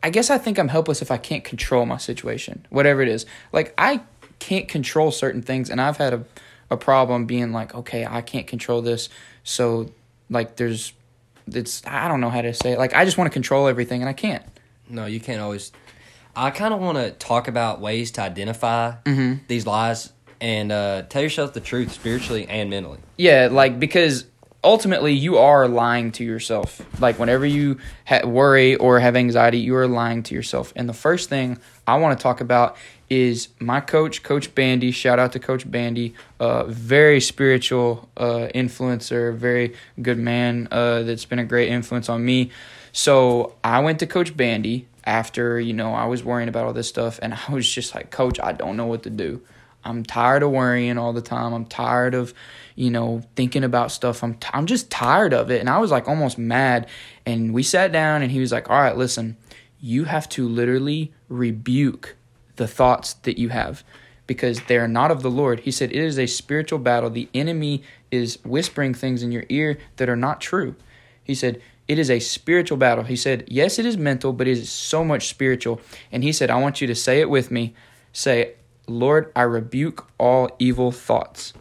I 0.02 0.10
guess 0.10 0.30
I 0.30 0.38
think 0.38 0.58
I'm 0.58 0.68
helpless 0.68 1.00
if 1.02 1.10
I 1.10 1.16
can't 1.16 1.42
control 1.44 1.86
my 1.86 1.96
situation, 1.96 2.66
whatever 2.70 3.02
it 3.02 3.08
is. 3.08 3.24
Like 3.52 3.72
I 3.78 4.00
can't 4.38 4.68
control 4.68 5.10
certain 5.10 5.42
things, 5.42 5.70
and 5.70 5.80
I've 5.80 5.96
had 5.96 6.12
a 6.12 6.24
a 6.70 6.76
problem 6.76 7.26
being 7.26 7.52
like, 7.52 7.74
okay, 7.74 8.04
I 8.04 8.20
can't 8.22 8.46
control 8.46 8.82
this, 8.82 9.08
so 9.44 9.90
like 10.30 10.56
there's 10.56 10.92
it's 11.46 11.82
I 11.86 12.08
don't 12.08 12.20
know 12.20 12.30
how 12.30 12.42
to 12.42 12.52
say 12.54 12.72
it. 12.72 12.78
Like 12.78 12.94
I 12.94 13.04
just 13.04 13.16
want 13.18 13.30
to 13.30 13.32
control 13.32 13.68
everything, 13.68 14.02
and 14.02 14.08
I 14.08 14.12
can't. 14.12 14.42
No, 14.88 15.06
you 15.06 15.20
can't 15.20 15.40
always. 15.40 15.72
I 16.34 16.50
kind 16.50 16.74
of 16.74 16.80
want 16.80 16.98
to 16.98 17.12
talk 17.12 17.48
about 17.48 17.80
ways 17.80 18.10
to 18.12 18.20
identify 18.22 18.92
Mm-hmm. 19.04 19.44
these 19.48 19.66
lies 19.66 20.12
and 20.40 20.70
uh, 20.70 21.02
tell 21.08 21.22
yourself 21.22 21.54
the 21.54 21.60
truth 21.60 21.92
spiritually 21.92 22.46
and 22.48 22.68
mentally. 22.68 22.98
Yeah, 23.16 23.48
like 23.50 23.80
because 23.80 24.26
ultimately 24.62 25.12
you 25.14 25.38
are 25.38 25.66
lying 25.68 26.12
to 26.12 26.24
yourself. 26.24 26.82
Like 27.00 27.18
whenever 27.18 27.46
you 27.46 27.78
ha- 28.06 28.26
worry 28.26 28.76
or 28.76 29.00
have 29.00 29.16
anxiety, 29.16 29.58
you 29.58 29.76
are 29.76 29.86
lying 29.88 30.22
to 30.24 30.34
yourself. 30.34 30.72
And 30.76 30.88
the 30.88 30.92
first 30.92 31.28
thing 31.30 31.58
I 31.86 31.96
want 31.98 32.18
to 32.18 32.22
talk 32.22 32.40
about 32.42 32.76
is 33.08 33.48
my 33.60 33.80
coach, 33.80 34.22
Coach 34.22 34.54
Bandy. 34.54 34.90
Shout 34.90 35.18
out 35.18 35.32
to 35.32 35.38
Coach 35.38 35.70
Bandy, 35.70 36.14
uh, 36.40 36.64
very 36.64 37.20
spiritual 37.20 38.08
uh, 38.16 38.48
influencer, 38.54 39.34
very 39.34 39.74
good 40.02 40.18
man 40.18 40.68
uh, 40.70 41.02
that's 41.02 41.24
been 41.24 41.38
a 41.38 41.44
great 41.44 41.68
influence 41.68 42.08
on 42.08 42.24
me. 42.24 42.50
So 42.92 43.54
I 43.62 43.80
went 43.80 44.00
to 44.00 44.06
Coach 44.06 44.36
Bandy 44.36 44.88
after 45.04 45.60
you 45.60 45.72
know 45.72 45.94
I 45.94 46.06
was 46.06 46.24
worrying 46.24 46.48
about 46.48 46.66
all 46.66 46.72
this 46.72 46.88
stuff, 46.88 47.18
and 47.22 47.34
I 47.48 47.52
was 47.52 47.68
just 47.68 47.94
like, 47.94 48.10
Coach, 48.10 48.40
I 48.42 48.52
don't 48.52 48.76
know 48.76 48.86
what 48.86 49.02
to 49.04 49.10
do. 49.10 49.42
I'm 49.86 50.02
tired 50.04 50.42
of 50.42 50.50
worrying 50.50 50.98
all 50.98 51.12
the 51.12 51.22
time. 51.22 51.52
I'm 51.52 51.64
tired 51.64 52.14
of, 52.14 52.34
you 52.74 52.90
know, 52.90 53.22
thinking 53.36 53.62
about 53.62 53.92
stuff. 53.92 54.24
I'm 54.24 54.34
t- 54.34 54.48
I'm 54.52 54.66
just 54.66 54.90
tired 54.90 55.32
of 55.32 55.48
it. 55.50 55.60
And 55.60 55.70
I 55.70 55.78
was 55.78 55.92
like 55.92 56.08
almost 56.08 56.38
mad. 56.38 56.88
And 57.24 57.54
we 57.54 57.62
sat 57.62 57.92
down 57.92 58.22
and 58.22 58.32
he 58.32 58.40
was 58.40 58.50
like, 58.50 58.68
"All 58.68 58.80
right, 58.80 58.96
listen. 58.96 59.36
You 59.78 60.04
have 60.04 60.28
to 60.30 60.48
literally 60.48 61.12
rebuke 61.28 62.16
the 62.56 62.68
thoughts 62.68 63.14
that 63.14 63.38
you 63.38 63.50
have 63.50 63.84
because 64.26 64.60
they 64.62 64.76
are 64.76 64.88
not 64.88 65.10
of 65.10 65.22
the 65.22 65.30
Lord." 65.30 65.60
He 65.60 65.70
said, 65.70 65.90
"It 65.90 66.02
is 66.02 66.18
a 66.18 66.26
spiritual 66.26 66.78
battle. 66.78 67.10
The 67.10 67.28
enemy 67.32 67.82
is 68.10 68.38
whispering 68.44 68.94
things 68.94 69.22
in 69.22 69.32
your 69.32 69.44
ear 69.48 69.78
that 69.96 70.08
are 70.08 70.16
not 70.16 70.40
true." 70.40 70.74
He 71.22 71.34
said, 71.34 71.60
it 71.88 71.98
is 71.98 72.10
a 72.10 72.18
spiritual 72.18 72.78
battle. 72.78 73.04
He 73.04 73.16
said, 73.16 73.44
Yes, 73.46 73.78
it 73.78 73.86
is 73.86 73.96
mental, 73.96 74.32
but 74.32 74.48
it 74.48 74.58
is 74.58 74.70
so 74.70 75.04
much 75.04 75.28
spiritual. 75.28 75.80
And 76.10 76.24
he 76.24 76.32
said, 76.32 76.50
I 76.50 76.56
want 76.56 76.80
you 76.80 76.86
to 76.88 76.94
say 76.94 77.20
it 77.20 77.30
with 77.30 77.50
me. 77.50 77.74
Say, 78.12 78.54
Lord, 78.88 79.30
I 79.36 79.42
rebuke 79.42 80.08
all 80.18 80.50
evil 80.58 80.90
thoughts. 80.90 81.52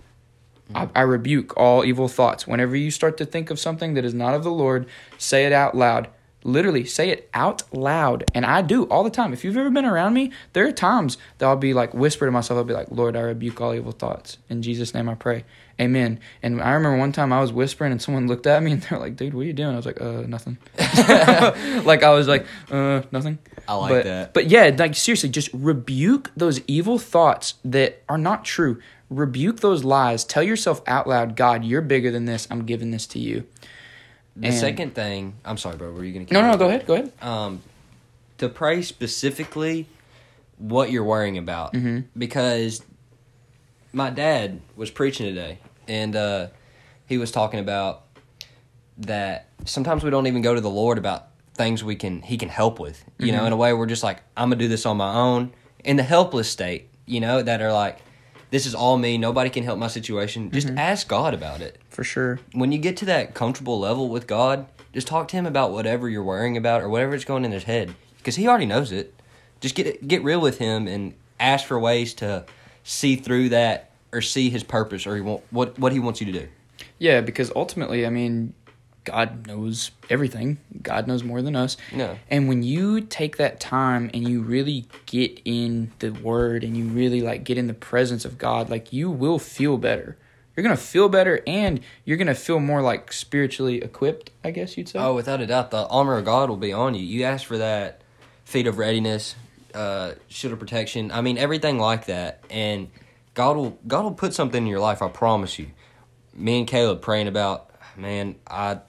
I, 0.74 0.90
I, 0.96 1.02
rebuke 1.02 1.56
all 1.58 1.86
evil 1.86 2.08
thoughts. 2.08 2.48
Whenever 2.48 2.76
you 2.76 2.90
start 2.90 3.18
to 3.18 3.26
think 3.26 3.52
of 3.52 3.60
something 3.60 3.94
that 3.94 4.06
is 4.06 4.16
not 4.16 4.34
of 4.34 4.44
the 4.44 4.52
Lord, 4.52 4.88
say 5.18 5.46
it 5.46 5.52
out 5.54 5.76
loud. 5.76 6.08
Literally, 6.46 6.86
say 6.86 7.10
it 7.10 7.28
out 7.34 7.64
loud. 7.74 8.24
And 8.36 8.46
I 8.46 8.62
do 8.62 8.84
all 8.84 9.04
the 9.04 9.10
time. 9.10 9.34
If 9.34 9.44
you've 9.44 9.58
ever 9.58 9.72
been 9.72 9.84
around 9.84 10.14
me, 10.14 10.32
there 10.54 10.68
are 10.68 10.72
times 10.72 11.18
that 11.40 11.48
I'll 11.48 11.56
be 11.56 11.74
like, 11.74 11.96
whisper 11.96 12.28
to 12.28 12.32
myself, 12.32 12.60
I'll 12.60 12.64
be 12.64 12.74
like, 12.76 12.92
Lord, 12.92 13.16
I 13.16 13.22
rebuke 13.22 13.60
all 13.60 13.74
evil 13.74 13.92
thoughts. 13.92 14.38
In 14.48 14.62
Jesus' 14.62 14.94
name 14.94 15.10
I 15.10 15.16
pray. 15.16 15.44
Amen. 15.82 16.20
And 16.44 16.62
I 16.62 16.74
remember 16.74 17.00
one 17.00 17.12
time 17.12 17.34
I 17.34 17.42
was 17.42 17.52
whispering 17.52 17.92
and 17.92 18.00
someone 18.00 18.28
looked 18.28 18.46
at 18.46 18.62
me 18.62 18.74
and 18.74 18.82
they're 18.90 19.00
like, 19.00 19.16
dude, 19.16 19.34
what 19.34 19.42
are 19.42 19.46
you 19.46 19.54
doing? 19.54 19.74
I 19.74 19.76
was 19.76 19.88
like, 19.88 20.00
uh, 20.00 20.22
nothing. 20.28 20.60
like, 21.84 22.04
I 22.04 22.12
was 22.12 22.28
like, 22.28 22.46
uh, 22.70 23.02
nothing. 23.12 23.40
I 23.68 23.74
like 23.74 23.90
but, 23.90 24.04
that. 24.04 24.34
But 24.36 24.48
yeah, 24.48 24.74
like, 24.78 24.96
seriously, 24.96 25.30
just 25.30 25.50
rebuke 25.52 26.32
those 26.38 26.62
evil 26.68 27.00
thoughts 27.00 27.56
that 27.66 28.04
are 28.08 28.20
not 28.20 28.46
true. 28.46 28.80
Rebuke 29.10 29.62
those 29.62 29.84
lies. 29.84 30.24
Tell 30.24 30.44
yourself 30.44 30.84
out 30.86 31.08
loud, 31.08 31.36
God, 31.36 31.66
you're 31.66 31.82
bigger 31.82 32.12
than 32.12 32.26
this. 32.26 32.48
I'm 32.52 32.68
giving 32.68 32.92
this 32.92 33.08
to 33.08 33.20
you. 33.20 33.46
The 34.36 34.48
And- 34.48 34.56
second 34.58 34.96
thing, 34.96 35.36
I'm 35.46 35.58
sorry, 35.58 35.78
bro. 35.78 35.92
Were 35.92 36.04
you 36.04 36.12
gonna? 36.14 36.26
keep 36.26 36.34
No, 36.34 36.42
no, 36.42 36.58
go 36.58 36.68
ahead. 36.68 36.86
Go 36.86 36.94
ahead. 36.96 37.12
um, 37.22 37.62
to 38.38 38.50
pray 38.50 38.82
specifically 38.82 39.88
what 40.58 40.92
you're 40.92 41.04
worrying 41.06 41.38
about 41.38 41.74
Mm-hmm. 41.74 42.00
because 42.18 42.82
my 43.94 44.10
dad 44.10 44.60
was 44.76 44.90
preaching 44.90 45.26
today 45.26 45.60
and 45.88 46.16
uh, 46.16 46.48
he 47.06 47.18
was 47.18 47.32
talking 47.32 47.60
about 47.62 48.04
that 48.98 49.48
sometimes 49.66 50.04
we 50.04 50.10
don't 50.10 50.28
even 50.28 50.42
go 50.42 50.54
to 50.56 50.62
the 50.62 50.70
lord 50.70 50.98
about 50.98 51.28
things 51.54 51.84
we 51.84 51.96
can 51.96 52.22
he 52.22 52.38
can 52.38 52.50
help 52.50 52.80
with 52.80 53.04
you 53.20 53.28
Mm-hmm. 53.28 53.38
know 53.38 53.46
in 53.46 53.54
a 53.54 53.58
way 53.58 53.74
we're 53.74 53.86
just 53.86 54.04
like 54.04 54.22
i'm 54.38 54.50
gonna 54.50 54.56
do 54.60 54.68
this 54.70 54.86
on 54.86 54.96
my 54.98 55.14
own 55.14 55.54
in 55.84 55.98
the 55.98 56.04
helpless 56.04 56.50
state 56.50 56.90
you 57.06 57.20
know 57.20 57.42
that 57.42 57.62
are 57.62 57.74
like 57.74 58.00
this 58.52 58.66
is 58.66 58.74
all 58.76 58.98
me 58.98 59.18
nobody 59.18 59.50
can 59.50 59.64
help 59.64 59.78
my 59.78 59.88
situation 59.88 60.50
just 60.52 60.68
Mm-hmm. 60.68 60.78
ask 60.78 61.08
god 61.08 61.34
about 61.34 61.60
it 61.62 61.78
For 61.96 62.04
sure. 62.04 62.40
when 62.52 62.74
you 62.74 62.78
get 62.78 62.98
to 62.98 63.06
that 63.06 63.34
comfortable 63.34 63.80
level 63.80 64.10
with 64.10 64.28
God, 64.28 64.68
just 64.94 65.08
talk 65.08 65.30
to 65.30 65.38
him 65.38 65.46
about 65.46 65.72
whatever 65.72 66.10
you're 66.10 66.24
worrying 66.24 66.58
about 66.58 66.82
or 66.82 66.90
whatever 66.90 67.16
is 67.16 67.24
going 67.24 67.46
in 67.46 67.54
his 67.54 67.64
head 67.64 67.96
because 68.18 68.36
he 68.36 68.50
already 68.50 68.66
knows 68.66 68.92
it. 68.92 69.14
Just 69.62 69.76
get 69.76 70.06
get 70.06 70.22
real 70.24 70.42
with 70.42 70.58
him 70.58 70.88
and 70.88 71.14
ask 71.40 71.66
for 71.66 71.80
ways 71.80 72.14
to 72.16 72.46
see 72.84 73.16
through 73.16 73.50
that 73.50 73.92
or 74.12 74.22
see 74.22 74.50
his 74.50 74.64
purpose 74.64 75.08
or 75.08 75.16
he 75.16 75.22
want, 75.22 75.44
what 75.52 75.80
what 75.80 75.94
he 75.94 76.00
wants 76.00 76.20
you 76.20 76.26
to 76.32 76.40
do. 76.40 76.48
Yeah, 77.00 77.22
because 77.22 77.50
ultimately, 77.56 78.06
I 78.06 78.10
mean, 78.10 78.54
God 79.06 79.48
knows 79.48 79.92
everything. 80.10 80.58
God 80.82 81.08
knows 81.08 81.24
more 81.24 81.42
than 81.42 81.56
us. 81.56 81.78
Yeah. 81.94 82.16
And 82.30 82.50
when 82.50 82.64
you 82.64 83.02
take 83.02 83.38
that 83.38 83.60
time 83.60 84.10
and 84.14 84.28
you 84.28 84.42
really 84.42 84.86
get 85.06 85.42
in 85.46 85.92
the 86.00 86.10
word 86.10 86.64
and 86.64 86.76
you 86.76 86.86
really 86.86 87.22
like 87.22 87.44
get 87.44 87.58
in 87.58 87.68
the 87.68 87.74
presence 87.74 88.26
of 88.26 88.38
God, 88.38 88.70
like 88.70 88.92
you 88.92 89.10
will 89.10 89.40
feel 89.40 89.78
better. 89.78 90.18
You're 90.56 90.64
to 90.76 90.82
feel 90.82 91.10
better 91.10 91.42
and 91.46 91.82
you're 92.06 92.18
to 92.28 92.36
feel 92.36 92.60
more 92.60 92.82
like 92.82 93.12
spiritually 93.12 93.82
equipped, 93.82 94.32
I 94.44 94.52
guess 94.52 94.78
you'd 94.78 94.88
say. 94.88 95.00
Oh, 95.00 95.14
without 95.14 95.42
a 95.42 95.48
doubt, 95.48 95.72
the 95.72 95.86
armor 95.88 96.18
of 96.18 96.26
God 96.26 96.50
will 96.50 96.58
be 96.58 96.72
on 96.72 96.96
you. 96.96 97.04
You 97.04 97.24
ask 97.24 97.46
for 97.46 97.58
that 97.58 98.02
feet 98.46 98.66
of 98.68 98.78
readiness, 98.78 99.36
uh, 99.74 100.14
shield 100.30 100.54
of 100.54 100.60
protection. 100.60 101.12
I 101.12 101.22
mean, 101.22 101.38
everything 101.38 101.78
like 101.78 102.06
that, 102.06 102.44
and 102.50 102.90
God 103.34 103.58
will 103.58 103.78
God 103.86 104.04
will 104.04 104.14
put 104.14 104.34
something 104.34 104.64
in 104.64 104.68
your 104.68 104.80
life. 104.80 105.02
I 105.02 105.10
promise 105.10 105.60
you. 105.60 105.72
Me 106.34 106.60
and 106.60 106.68
Caleb 106.68 107.02
praying 107.02 107.28
about, 107.28 107.70
man, 107.98 108.36
I 108.48 108.80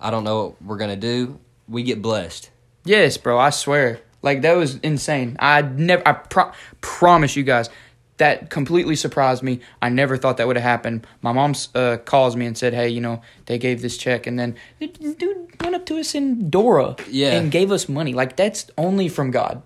I 0.00 0.10
don't 0.10 0.24
know 0.24 0.42
what 0.42 0.62
we're 0.62 0.76
gonna 0.76 0.96
do. 0.96 1.40
We 1.68 1.82
get 1.82 2.00
blessed. 2.00 2.50
Yes, 2.84 3.16
bro, 3.16 3.36
I 3.36 3.50
swear. 3.50 4.00
Like 4.22 4.42
that 4.42 4.56
was 4.56 4.76
insane. 4.76 5.36
I 5.40 5.62
never 5.62 6.06
I 6.06 6.12
pro- 6.12 6.52
promise 6.80 7.34
you 7.36 7.42
guys 7.42 7.68
that 8.18 8.50
completely 8.50 8.96
surprised 8.96 9.42
me. 9.42 9.60
I 9.82 9.88
never 9.88 10.16
thought 10.16 10.36
that 10.38 10.46
would 10.46 10.56
have 10.56 10.62
happened. 10.62 11.06
My 11.22 11.32
mom 11.32 11.54
uh, 11.74 11.98
calls 12.04 12.34
me 12.36 12.46
and 12.46 12.56
said, 12.56 12.72
"Hey, 12.74 12.88
you 12.88 13.00
know, 13.00 13.20
they 13.46 13.58
gave 13.58 13.82
this 13.82 13.96
check 13.96 14.26
and 14.26 14.38
then 14.38 14.56
the 14.78 14.86
dude 14.88 15.60
went 15.62 15.74
up 15.74 15.86
to 15.86 15.98
us 15.98 16.14
in 16.14 16.48
Dora 16.50 16.96
Yeah. 17.10 17.32
and 17.36 17.50
gave 17.50 17.70
us 17.72 17.88
money. 17.88 18.12
Like 18.14 18.36
that's 18.36 18.70
only 18.78 19.08
from 19.08 19.30
God." 19.30 19.62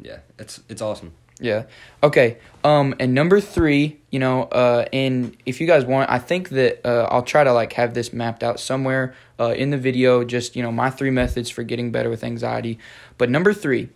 Yeah, 0.00 0.18
it's 0.38 0.60
it's 0.68 0.80
awesome. 0.82 1.12
Yeah. 1.40 1.64
Okay. 2.02 2.38
Um, 2.64 2.96
and 2.98 3.14
number 3.14 3.40
three, 3.40 4.00
you 4.10 4.18
know, 4.18 4.42
uh, 4.44 4.86
and 4.92 5.36
if 5.46 5.60
you 5.60 5.68
guys 5.68 5.84
want, 5.84 6.10
I 6.10 6.18
think 6.18 6.48
that 6.48 6.84
uh, 6.84 7.06
I'll 7.12 7.22
try 7.22 7.44
to 7.44 7.52
like 7.52 7.74
have 7.74 7.94
this 7.94 8.12
mapped 8.12 8.42
out 8.42 8.58
somewhere 8.58 9.14
uh, 9.38 9.54
in 9.56 9.70
the 9.70 9.78
video. 9.78 10.24
Just 10.24 10.56
you 10.56 10.62
know, 10.64 10.72
my 10.72 10.90
three 10.90 11.10
methods 11.10 11.48
for 11.48 11.62
getting 11.62 11.92
better 11.92 12.10
with 12.10 12.24
anxiety. 12.24 12.78
But 13.18 13.30
number 13.30 13.52
three, 13.52 13.88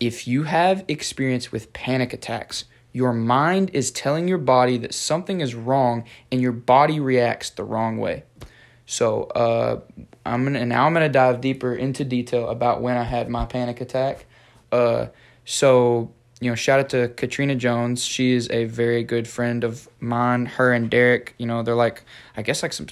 if 0.00 0.26
you 0.26 0.44
have 0.44 0.84
experience 0.88 1.52
with 1.52 1.72
panic 1.74 2.12
attacks, 2.14 2.64
your 2.96 3.12
mind 3.12 3.68
is 3.74 3.90
telling 3.90 4.26
your 4.26 4.38
body 4.38 4.78
that 4.78 4.94
something 4.94 5.42
is 5.42 5.54
wrong, 5.54 6.02
and 6.32 6.40
your 6.40 6.52
body 6.52 6.98
reacts 6.98 7.50
the 7.50 7.62
wrong 7.62 7.98
way. 7.98 8.22
So 8.86 9.24
uh, 9.24 9.80
I'm 10.24 10.44
gonna 10.44 10.64
now 10.64 10.86
I'm 10.86 10.94
gonna 10.94 11.10
dive 11.10 11.42
deeper 11.42 11.74
into 11.74 12.06
detail 12.06 12.48
about 12.48 12.80
when 12.80 12.96
I 12.96 13.02
had 13.02 13.28
my 13.28 13.44
panic 13.44 13.82
attack. 13.82 14.24
Uh, 14.72 15.08
so 15.44 16.10
you 16.40 16.50
know, 16.50 16.54
shout 16.54 16.80
out 16.80 16.88
to 16.88 17.08
Katrina 17.08 17.54
Jones. 17.54 18.02
She 18.02 18.32
is 18.32 18.48
a 18.50 18.64
very 18.64 19.04
good 19.04 19.28
friend 19.28 19.62
of 19.62 19.90
mine. 20.00 20.46
Her 20.46 20.72
and 20.72 20.88
Derek, 20.88 21.34
you 21.36 21.44
know, 21.44 21.62
they're 21.62 21.74
like 21.74 22.02
I 22.34 22.40
guess 22.40 22.62
like 22.62 22.72
some. 22.72 22.86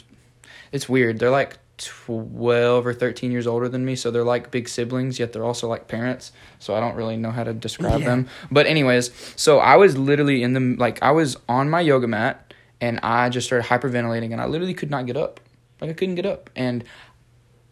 It's 0.71 0.87
weird. 0.87 1.19
They're 1.19 1.31
like 1.31 1.57
twelve 1.79 2.87
or 2.87 2.95
thirteen 2.95 3.33
years 3.33 3.47
older 3.47 3.69
than 3.69 3.85
me, 3.85 3.97
so 3.97 4.11
they're 4.11 4.25
like 4.25 4.51
big 4.51 4.69
siblings. 4.69 5.19
Yet 5.19 5.33
they're 5.33 5.45
also 5.45 5.69
like 5.69 5.89
parents. 5.89 6.33
So 6.59 6.75
I 6.75 6.81
don't 6.81 6.95
really 6.95 7.17
know 7.17 7.31
how 7.31 7.45
to 7.45 7.53
describe 7.53 8.01
Yeah. 8.01 8.07
them. 8.07 8.29
But 8.51 8.67
anyways, 8.67 9.11
so 9.37 9.59
I 9.59 9.77
was 9.77 9.97
literally 9.97 10.43
in 10.43 10.53
the 10.53 10.77
like 10.79 11.03
I 11.03 11.11
was 11.11 11.37
on 11.49 11.71
my 11.71 11.81
yoga 11.81 12.07
mat 12.07 12.55
and 12.81 13.01
I 13.03 13.29
just 13.29 13.47
started 13.47 13.67
hyperventilating 13.69 14.33
and 14.33 14.41
I 14.41 14.47
literally 14.47 14.75
could 14.75 14.91
not 14.91 15.07
get 15.07 15.17
up. 15.17 15.41
Like 15.81 15.91
I 15.91 15.93
couldn't 15.95 16.15
get 16.15 16.27
up 16.27 16.51
and 16.55 16.85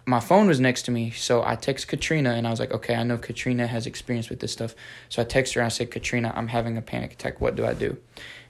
my 0.05 0.19
phone 0.19 0.49
was 0.49 0.59
next 0.59 0.83
to 0.83 0.91
me, 0.91 1.11
so 1.13 1.45
I 1.45 1.55
text 1.55 1.87
Katrina 1.87 2.31
and 2.31 2.45
I 2.45 2.51
was 2.51 2.59
like, 2.59 2.73
okay, 2.73 2.97
I 2.97 3.05
know 3.05 3.19
Katrina 3.19 3.69
has 3.69 3.87
experience 3.87 4.29
with 4.31 4.41
this 4.41 4.51
stuff. 4.53 4.75
So 5.09 5.23
I 5.23 5.25
text 5.25 5.55
her 5.55 5.61
and 5.61 5.67
I 5.67 5.69
said, 5.69 5.93
Katrina, 5.93 6.33
I'm 6.35 6.49
having 6.49 6.77
a 6.77 6.83
panic 6.83 7.13
attack. 7.13 7.41
What 7.41 7.55
do 7.55 7.65
I 7.65 7.73
do? 7.73 7.97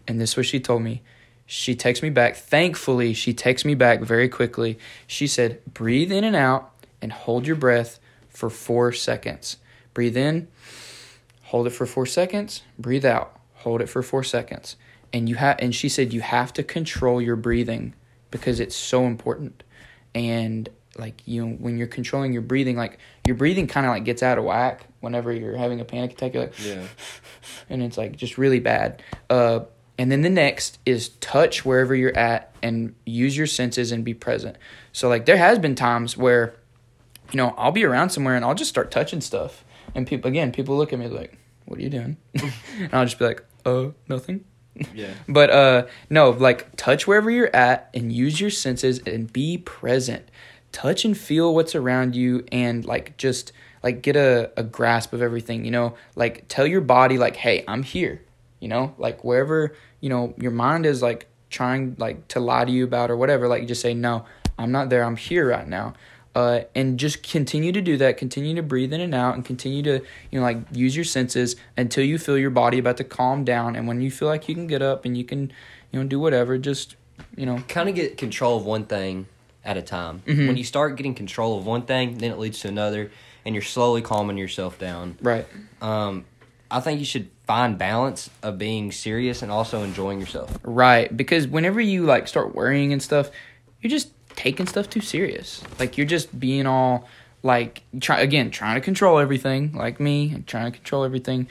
And 0.08 0.18
this 0.18 0.30
is 0.30 0.36
what 0.38 0.46
she 0.46 0.60
told 0.60 0.80
me. 0.82 1.02
She 1.54 1.74
texts 1.74 2.02
me 2.02 2.08
back. 2.08 2.34
Thankfully, 2.34 3.12
she 3.12 3.34
texts 3.34 3.66
me 3.66 3.74
back 3.74 4.00
very 4.00 4.26
quickly. 4.26 4.78
She 5.06 5.26
said, 5.26 5.60
breathe 5.66 6.10
in 6.10 6.24
and 6.24 6.34
out 6.34 6.72
and 7.02 7.12
hold 7.12 7.46
your 7.46 7.56
breath 7.56 8.00
for 8.30 8.48
four 8.48 8.90
seconds. 8.90 9.58
Breathe 9.92 10.16
in, 10.16 10.48
hold 11.42 11.66
it 11.66 11.74
for 11.74 11.84
four 11.84 12.06
seconds, 12.06 12.62
breathe 12.78 13.04
out, 13.04 13.38
hold 13.56 13.82
it 13.82 13.90
for 13.90 14.02
four 14.02 14.24
seconds. 14.24 14.76
And 15.12 15.28
you 15.28 15.34
have 15.34 15.58
and 15.58 15.74
she 15.74 15.90
said 15.90 16.14
you 16.14 16.22
have 16.22 16.54
to 16.54 16.62
control 16.62 17.20
your 17.20 17.36
breathing 17.36 17.92
because 18.30 18.58
it's 18.58 18.74
so 18.74 19.04
important. 19.04 19.62
And 20.14 20.70
like 20.96 21.20
you 21.26 21.44
know, 21.44 21.52
when 21.56 21.76
you're 21.76 21.86
controlling 21.86 22.32
your 22.32 22.40
breathing, 22.40 22.78
like 22.78 22.98
your 23.26 23.36
breathing 23.36 23.66
kind 23.66 23.84
of 23.84 23.90
like 23.90 24.04
gets 24.04 24.22
out 24.22 24.38
of 24.38 24.44
whack 24.44 24.86
whenever 25.00 25.30
you're 25.30 25.58
having 25.58 25.82
a 25.82 25.84
panic 25.84 26.12
attack. 26.12 26.32
You're 26.32 26.44
like, 26.44 26.58
Yeah. 26.64 26.86
and 27.68 27.82
it's 27.82 27.98
like 27.98 28.16
just 28.16 28.38
really 28.38 28.60
bad. 28.60 29.02
Uh, 29.28 29.60
and 29.98 30.10
then 30.10 30.22
the 30.22 30.30
next 30.30 30.78
is 30.86 31.10
touch 31.20 31.64
wherever 31.64 31.94
you're 31.94 32.16
at 32.16 32.54
and 32.62 32.94
use 33.04 33.36
your 33.36 33.46
senses 33.46 33.92
and 33.92 34.04
be 34.04 34.14
present. 34.14 34.56
So 34.92 35.08
like 35.08 35.26
there 35.26 35.36
has 35.36 35.58
been 35.58 35.74
times 35.74 36.16
where, 36.16 36.54
you 37.30 37.36
know, 37.36 37.54
I'll 37.56 37.72
be 37.72 37.84
around 37.84 38.10
somewhere 38.10 38.34
and 38.34 38.44
I'll 38.44 38.54
just 38.54 38.70
start 38.70 38.90
touching 38.90 39.20
stuff, 39.20 39.64
and 39.94 40.06
people 40.06 40.28
again, 40.28 40.52
people 40.52 40.76
look 40.76 40.92
at 40.92 40.98
me 40.98 41.08
like, 41.08 41.38
"What 41.66 41.78
are 41.78 41.82
you 41.82 41.90
doing?" 41.90 42.16
and 42.34 42.92
I'll 42.92 43.04
just 43.04 43.18
be 43.18 43.26
like, 43.26 43.44
"Uh, 43.64 43.88
nothing." 44.08 44.44
Yeah. 44.94 45.12
But 45.28 45.50
uh 45.50 45.86
no, 46.08 46.30
like 46.30 46.74
touch 46.76 47.06
wherever 47.06 47.30
you're 47.30 47.54
at 47.54 47.90
and 47.92 48.12
use 48.12 48.40
your 48.40 48.50
senses 48.50 49.00
and 49.06 49.32
be 49.32 49.58
present. 49.58 50.30
Touch 50.72 51.04
and 51.04 51.16
feel 51.16 51.54
what's 51.54 51.74
around 51.74 52.16
you 52.16 52.46
and 52.50 52.84
like 52.84 53.16
just 53.18 53.52
like 53.82 54.00
get 54.00 54.16
a, 54.16 54.50
a 54.56 54.62
grasp 54.62 55.12
of 55.12 55.20
everything, 55.20 55.64
you 55.66 55.70
know? 55.70 55.94
Like 56.16 56.46
tell 56.48 56.66
your 56.66 56.80
body 56.80 57.18
like, 57.18 57.36
"Hey, 57.36 57.64
I'm 57.68 57.82
here." 57.82 58.22
You 58.62 58.68
know? 58.68 58.94
Like 58.96 59.24
wherever, 59.24 59.74
you 60.00 60.08
know, 60.08 60.32
your 60.38 60.52
mind 60.52 60.86
is 60.86 61.02
like 61.02 61.26
trying 61.50 61.96
like 61.98 62.28
to 62.28 62.40
lie 62.40 62.64
to 62.64 62.72
you 62.72 62.84
about 62.84 63.10
or 63.10 63.16
whatever, 63.16 63.48
like 63.48 63.60
you 63.60 63.68
just 63.68 63.82
say, 63.82 63.92
"No, 63.94 64.24
I'm 64.58 64.72
not 64.72 64.88
there. 64.88 65.04
I'm 65.04 65.16
here 65.16 65.48
right 65.48 65.68
now." 65.68 65.94
Uh, 66.34 66.62
and 66.74 66.98
just 66.98 67.22
continue 67.22 67.72
to 67.72 67.82
do 67.82 67.98
that. 67.98 68.16
Continue 68.16 68.54
to 68.54 68.62
breathe 68.62 68.92
in 68.94 69.02
and 69.02 69.14
out, 69.14 69.34
and 69.34 69.44
continue 69.44 69.82
to 69.82 70.00
you 70.30 70.38
know 70.38 70.42
like 70.42 70.58
use 70.72 70.96
your 70.96 71.04
senses 71.04 71.56
until 71.76 72.04
you 72.04 72.18
feel 72.18 72.38
your 72.38 72.50
body 72.50 72.78
about 72.78 72.96
to 72.96 73.04
calm 73.04 73.44
down. 73.44 73.76
And 73.76 73.86
when 73.86 74.00
you 74.00 74.10
feel 74.10 74.28
like 74.28 74.48
you 74.48 74.54
can 74.54 74.66
get 74.66 74.80
up 74.80 75.04
and 75.04 75.16
you 75.18 75.24
can 75.24 75.52
you 75.90 76.00
know 76.00 76.06
do 76.06 76.18
whatever, 76.18 76.56
just 76.56 76.96
you 77.36 77.44
know 77.44 77.62
Kind 77.68 77.88
of 77.88 77.94
get 77.94 78.16
control 78.16 78.56
of 78.56 78.64
one 78.64 78.86
thing 78.86 79.26
at 79.64 79.76
a 79.76 79.82
time. 79.82 80.22
Mm-hmm. 80.26 80.46
When 80.46 80.56
you 80.56 80.64
start 80.64 80.96
getting 80.96 81.14
control 81.14 81.58
of 81.58 81.66
one 81.66 81.82
thing, 81.82 82.18
then 82.18 82.30
it 82.30 82.38
leads 82.38 82.60
to 82.60 82.68
another, 82.68 83.10
and 83.44 83.54
you're 83.54 83.62
slowly 83.62 84.02
calming 84.02 84.38
yourself 84.38 84.78
down. 84.78 85.18
right. 85.20 85.46
Um, 85.82 86.24
I 86.72 86.80
think 86.80 86.98
you 86.98 87.04
should 87.04 87.30
find 87.44 87.76
balance 87.76 88.30
of 88.42 88.56
being 88.56 88.90
serious 88.92 89.42
and 89.42 89.52
also 89.52 89.82
enjoying 89.82 90.18
yourself. 90.20 90.56
Right, 90.62 91.14
because 91.14 91.46
whenever 91.46 91.80
you 91.80 92.04
like 92.04 92.26
start 92.26 92.54
worrying 92.54 92.92
and 92.92 93.02
stuff, 93.02 93.30
you're 93.80 93.90
just 93.90 94.08
taking 94.36 94.66
stuff 94.66 94.88
too 94.88 95.02
serious. 95.02 95.62
Like 95.78 95.98
you're 95.98 96.06
just 96.06 96.38
being 96.40 96.66
all 96.66 97.06
like 97.42 97.82
try 98.00 98.20
again 98.20 98.50
trying 98.50 98.76
to 98.76 98.80
control 98.80 99.18
everything, 99.18 99.74
like 99.74 100.00
me, 100.00 100.42
trying 100.46 100.72
to 100.72 100.76
control 100.76 101.04
everything. 101.04 101.46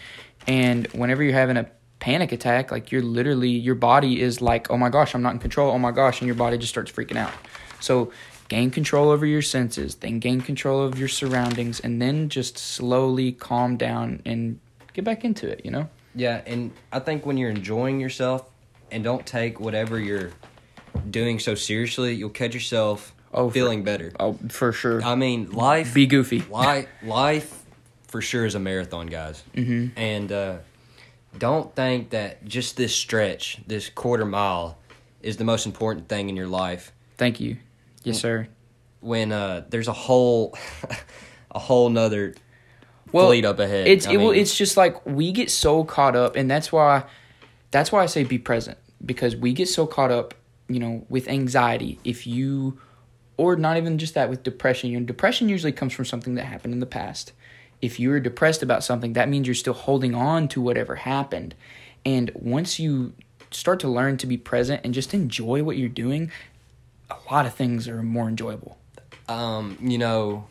And 0.47 0.88
whenever 0.88 1.21
you're 1.21 1.34
having 1.34 1.57
a 1.57 1.69
panic 1.99 2.31
attack, 2.31 2.71
like 2.71 2.91
you're 2.91 3.03
literally 3.03 3.49
your 3.49 3.75
body 3.75 4.19
is 4.21 4.41
like, 4.41 4.71
"Oh 4.71 4.77
my 4.77 4.89
gosh, 4.89 5.13
I'm 5.13 5.21
not 5.21 5.34
in 5.34 5.39
control. 5.39 5.71
Oh 5.71 5.77
my 5.79 5.91
gosh," 5.91 6.19
and 6.19 6.25
your 6.25 6.36
body 6.36 6.57
just 6.57 6.71
starts 6.71 6.91
freaking 6.91 7.17
out. 7.17 7.34
So, 7.79 8.12
gain 8.47 8.71
control 8.71 9.10
over 9.12 9.25
your 9.25 9.41
senses, 9.43 9.95
then 9.95 10.19
gain 10.19 10.41
control 10.41 10.81
of 10.81 10.97
your 10.97 11.07
surroundings 11.07 11.79
and 11.79 12.01
then 12.01 12.27
just 12.27 12.57
slowly 12.57 13.31
calm 13.31 13.77
down 13.77 14.21
and 14.25 14.60
get 14.93 15.04
back 15.06 15.23
into 15.25 15.47
it, 15.49 15.62
you 15.63 15.71
know? 15.71 15.89
Yeah, 16.15 16.41
and 16.45 16.71
I 16.91 16.99
think 16.99 17.25
when 17.25 17.38
you're 17.38 17.49
enjoying 17.49 17.99
yourself 17.99 18.49
and 18.91 19.04
don't 19.04 19.25
take 19.25 19.60
whatever 19.60 19.99
you're 19.99 20.32
doing 21.10 21.39
so 21.39 21.56
seriously, 21.56 22.13
you'll 22.13 22.30
catch 22.30 22.54
yourself 22.54 23.13
Oh, 23.34 23.47
for- 23.47 23.54
feeling 23.54 23.84
better. 23.84 24.12
Oh, 24.19 24.38
for 24.49 24.73
sure. 24.73 25.01
I 25.01 25.15
mean, 25.15 25.51
life 25.51 25.93
Be 25.93 26.06
goofy. 26.06 26.41
life 26.49 26.88
life 27.01 27.63
for 28.08 28.21
sure 28.21 28.45
is 28.45 28.56
a 28.56 28.60
marathon, 28.60 29.08
guys. 29.08 29.41
Mm-hmm. 29.56 29.97
And 29.97 30.32
uh, 30.34 30.58
don't 31.38 31.73
think 31.75 32.10
that 32.10 32.43
just 32.43 32.75
this 32.75 32.93
stretch, 32.93 33.62
this 33.65 33.89
quarter 33.89 34.25
mile, 34.25 34.77
is 35.21 35.38
the 35.38 35.45
most 35.45 35.65
important 35.65 36.10
thing 36.10 36.27
in 36.27 36.36
your 36.36 36.47
life. 36.47 36.91
Thank 37.15 37.39
you. 37.39 37.56
Yes, 38.04 38.19
sir. 38.19 38.49
When 38.99 39.32
uh, 39.32 39.63
there's 39.69 39.88
a 39.88 39.93
whole, 39.93 40.58
a 41.51 41.60
whole 41.60 41.89
nother 41.89 42.36
Well, 43.12 43.28
fleet 43.28 43.45
up 43.45 43.60
ahead. 43.60 43.88
It's 43.88 44.06
it, 44.06 44.17
well, 44.17 44.32
it's 44.32 44.56
just 44.56 44.78
like 44.78 45.06
we 45.06 45.32
get 45.32 45.50
so 45.52 45.84
caught 45.84 46.15
up, 46.15 46.36
and 46.36 46.50
that's 46.50 46.71
why 46.71 47.04
that's 47.71 47.91
why 47.91 48.04
I 48.04 48.06
say 48.06 48.24
be 48.24 48.38
present 48.38 48.78
because 49.04 49.36
we 49.36 49.54
get 49.54 49.67
so 49.67 49.88
caught 49.88 50.12
up, 50.12 50.34
you 50.67 50.80
know, 50.80 51.06
with 51.10 51.28
anxiety. 51.28 52.00
If 52.04 52.28
you 52.28 52.80
or 53.38 53.56
not 53.56 53.78
even 53.78 53.97
just 53.97 54.13
that 54.13 54.30
with 54.30 54.43
depression, 54.43 54.91
you 54.91 55.00
know, 55.00 55.06
depression 55.06 55.50
usually 55.50 55.71
comes 55.71 55.93
from 55.93 56.06
something 56.06 56.36
that 56.36 56.45
happened 56.45 56.74
in 56.74 56.80
the 56.80 56.86
past. 56.86 57.34
If 57.82 58.00
you're 58.00 58.19
depressed 58.19 58.62
about 58.62 58.84
something, 58.84 59.13
that 59.13 59.28
means 59.28 59.47
you're 59.47 59.56
still 59.56 59.74
holding 59.74 60.13
on 60.13 60.47
to 60.50 60.62
whatever 60.62 60.95
happened. 60.97 61.56
And 62.06 62.30
once 62.36 62.80
you 62.80 63.13
start 63.50 63.80
to 63.80 63.88
learn 63.88 64.17
to 64.17 64.28
be 64.28 64.38
present 64.38 64.82
and 64.84 64.93
just 64.93 65.13
enjoy 65.15 65.63
what 65.63 65.78
you're 65.78 65.89
doing, 65.89 66.32
a 67.10 67.15
lot 67.32 67.47
of 67.47 67.56
things 67.56 67.88
are 67.88 68.04
more 68.04 68.28
enjoyable. 68.30 68.78
um, 69.28 69.78
you 69.82 69.97
know, 69.97 70.45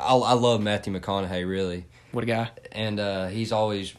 I, 0.00 0.14
I 0.14 0.32
love 0.34 0.60
Matthew 0.62 0.92
McConaughey 0.98 1.48
really. 1.48 1.86
What 2.12 2.24
a 2.24 2.26
guy. 2.26 2.50
and 2.72 2.98
uh, 2.98 3.26
he's 3.28 3.52
always 3.52 3.94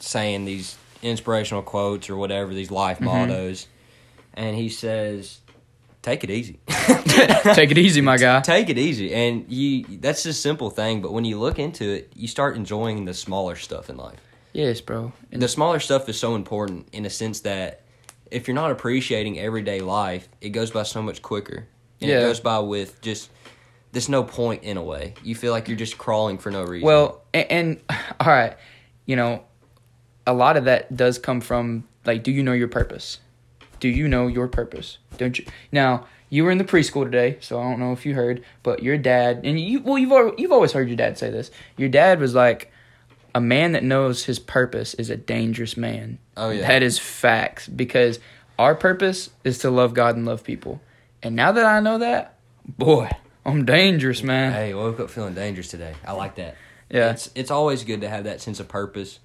saying 0.00 0.44
these 0.44 0.76
inspirational 1.02 1.62
quotes 1.62 2.10
or 2.10 2.16
whatever 2.16 2.52
these 2.54 2.70
life 2.70 2.96
Mm-hmm. 2.98 3.06
mottos 3.06 3.66
and 4.34 4.56
he 4.56 4.68
says 4.68 5.40
take 6.02 6.24
it 6.24 6.30
easy 6.30 6.58
Take 7.54 7.70
it 7.70 7.78
easy, 7.78 8.00
my 8.00 8.16
guy. 8.26 8.40
take 8.40 8.68
it 8.68 8.78
easy 8.78 9.12
and 9.14 9.44
you 9.52 9.84
that's 10.00 10.24
a 10.26 10.32
simple 10.32 10.70
thing 10.70 11.00
but 11.02 11.12
when 11.12 11.24
you 11.24 11.38
look 11.38 11.58
into 11.58 11.88
it 11.88 12.10
you 12.16 12.26
start 12.28 12.56
enjoying 12.56 13.04
the 13.04 13.14
smaller 13.14 13.56
stuff 13.56 13.88
in 13.90 13.96
life 13.96 14.18
Yes, 14.54 14.82
bro. 14.82 15.12
And 15.32 15.40
the 15.40 15.48
smaller 15.48 15.80
stuff 15.80 16.08
is 16.10 16.18
so 16.20 16.34
important 16.34 16.86
in 16.92 17.06
a 17.06 17.10
sense 17.10 17.40
that 17.40 17.80
if 18.30 18.46
you're 18.46 18.54
not 18.54 18.70
appreciating 18.70 19.38
everyday 19.38 19.80
life 19.80 20.28
it 20.40 20.50
goes 20.50 20.70
by 20.70 20.82
so 20.82 21.00
much 21.02 21.22
quicker 21.22 21.66
and 22.00 22.10
Yeah. 22.10 22.18
it 22.18 22.22
goes 22.22 22.40
by 22.40 22.58
with 22.58 23.00
just 23.00 23.30
there's 23.92 24.08
no 24.08 24.24
point 24.24 24.64
in 24.64 24.76
a 24.76 24.82
way 24.82 25.14
you 25.22 25.34
feel 25.34 25.52
like 25.52 25.68
you're 25.68 25.76
just 25.76 25.98
crawling 25.98 26.38
for 26.38 26.50
no 26.50 26.64
reason 26.64 26.86
Well, 26.86 27.22
and, 27.32 27.50
and 27.50 27.80
all 28.20 28.26
right, 28.26 28.56
you 29.06 29.16
know, 29.16 29.44
a 30.26 30.32
lot 30.32 30.56
of 30.56 30.64
that 30.64 30.96
does 30.96 31.18
come 31.18 31.40
from 31.40 31.84
like, 32.04 32.22
do 32.22 32.32
you 32.32 32.42
know 32.42 32.52
your 32.52 32.68
purpose? 32.68 33.18
Do 33.80 33.88
you 33.88 34.08
know 34.08 34.26
your 34.26 34.48
purpose? 34.48 34.98
Don't 35.18 35.38
you? 35.38 35.44
Now, 35.72 36.06
you 36.30 36.44
were 36.44 36.50
in 36.50 36.58
the 36.58 36.64
preschool 36.64 37.04
today, 37.04 37.36
so 37.40 37.60
I 37.60 37.64
don't 37.64 37.80
know 37.80 37.92
if 37.92 38.06
you 38.06 38.14
heard, 38.14 38.44
but 38.62 38.82
your 38.82 38.96
dad 38.96 39.40
and 39.44 39.58
you. 39.60 39.80
Well, 39.80 39.98
you've 39.98 40.38
you've 40.38 40.52
always 40.52 40.72
heard 40.72 40.88
your 40.88 40.96
dad 40.96 41.18
say 41.18 41.30
this. 41.30 41.50
Your 41.76 41.88
dad 41.88 42.20
was 42.20 42.34
like, 42.34 42.72
a 43.34 43.40
man 43.40 43.72
that 43.72 43.82
knows 43.82 44.24
his 44.24 44.38
purpose 44.38 44.94
is 44.94 45.10
a 45.10 45.16
dangerous 45.16 45.76
man. 45.76 46.18
Oh, 46.36 46.50
yeah. 46.50 46.66
that 46.66 46.82
is 46.82 46.98
facts 46.98 47.66
because 47.68 48.18
our 48.58 48.74
purpose 48.74 49.30
is 49.44 49.58
to 49.58 49.70
love 49.70 49.94
God 49.94 50.16
and 50.16 50.24
love 50.24 50.44
people. 50.44 50.80
And 51.22 51.36
now 51.36 51.52
that 51.52 51.64
I 51.64 51.80
know 51.80 51.98
that, 51.98 52.38
boy, 52.66 53.10
I'm 53.44 53.64
dangerous, 53.64 54.22
man. 54.22 54.52
Hey, 54.52 54.74
woke 54.74 55.00
up 55.00 55.10
feeling 55.10 55.34
dangerous 55.34 55.68
today. 55.68 55.94
I 56.06 56.12
like 56.12 56.36
that. 56.36 56.56
Yeah. 56.90 57.10
it's 57.10 57.30
it's 57.34 57.50
always 57.50 57.84
good 57.84 58.02
to 58.02 58.08
have 58.08 58.24
that 58.24 58.40
sense 58.40 58.60
of 58.60 58.68
purpose 58.68 59.18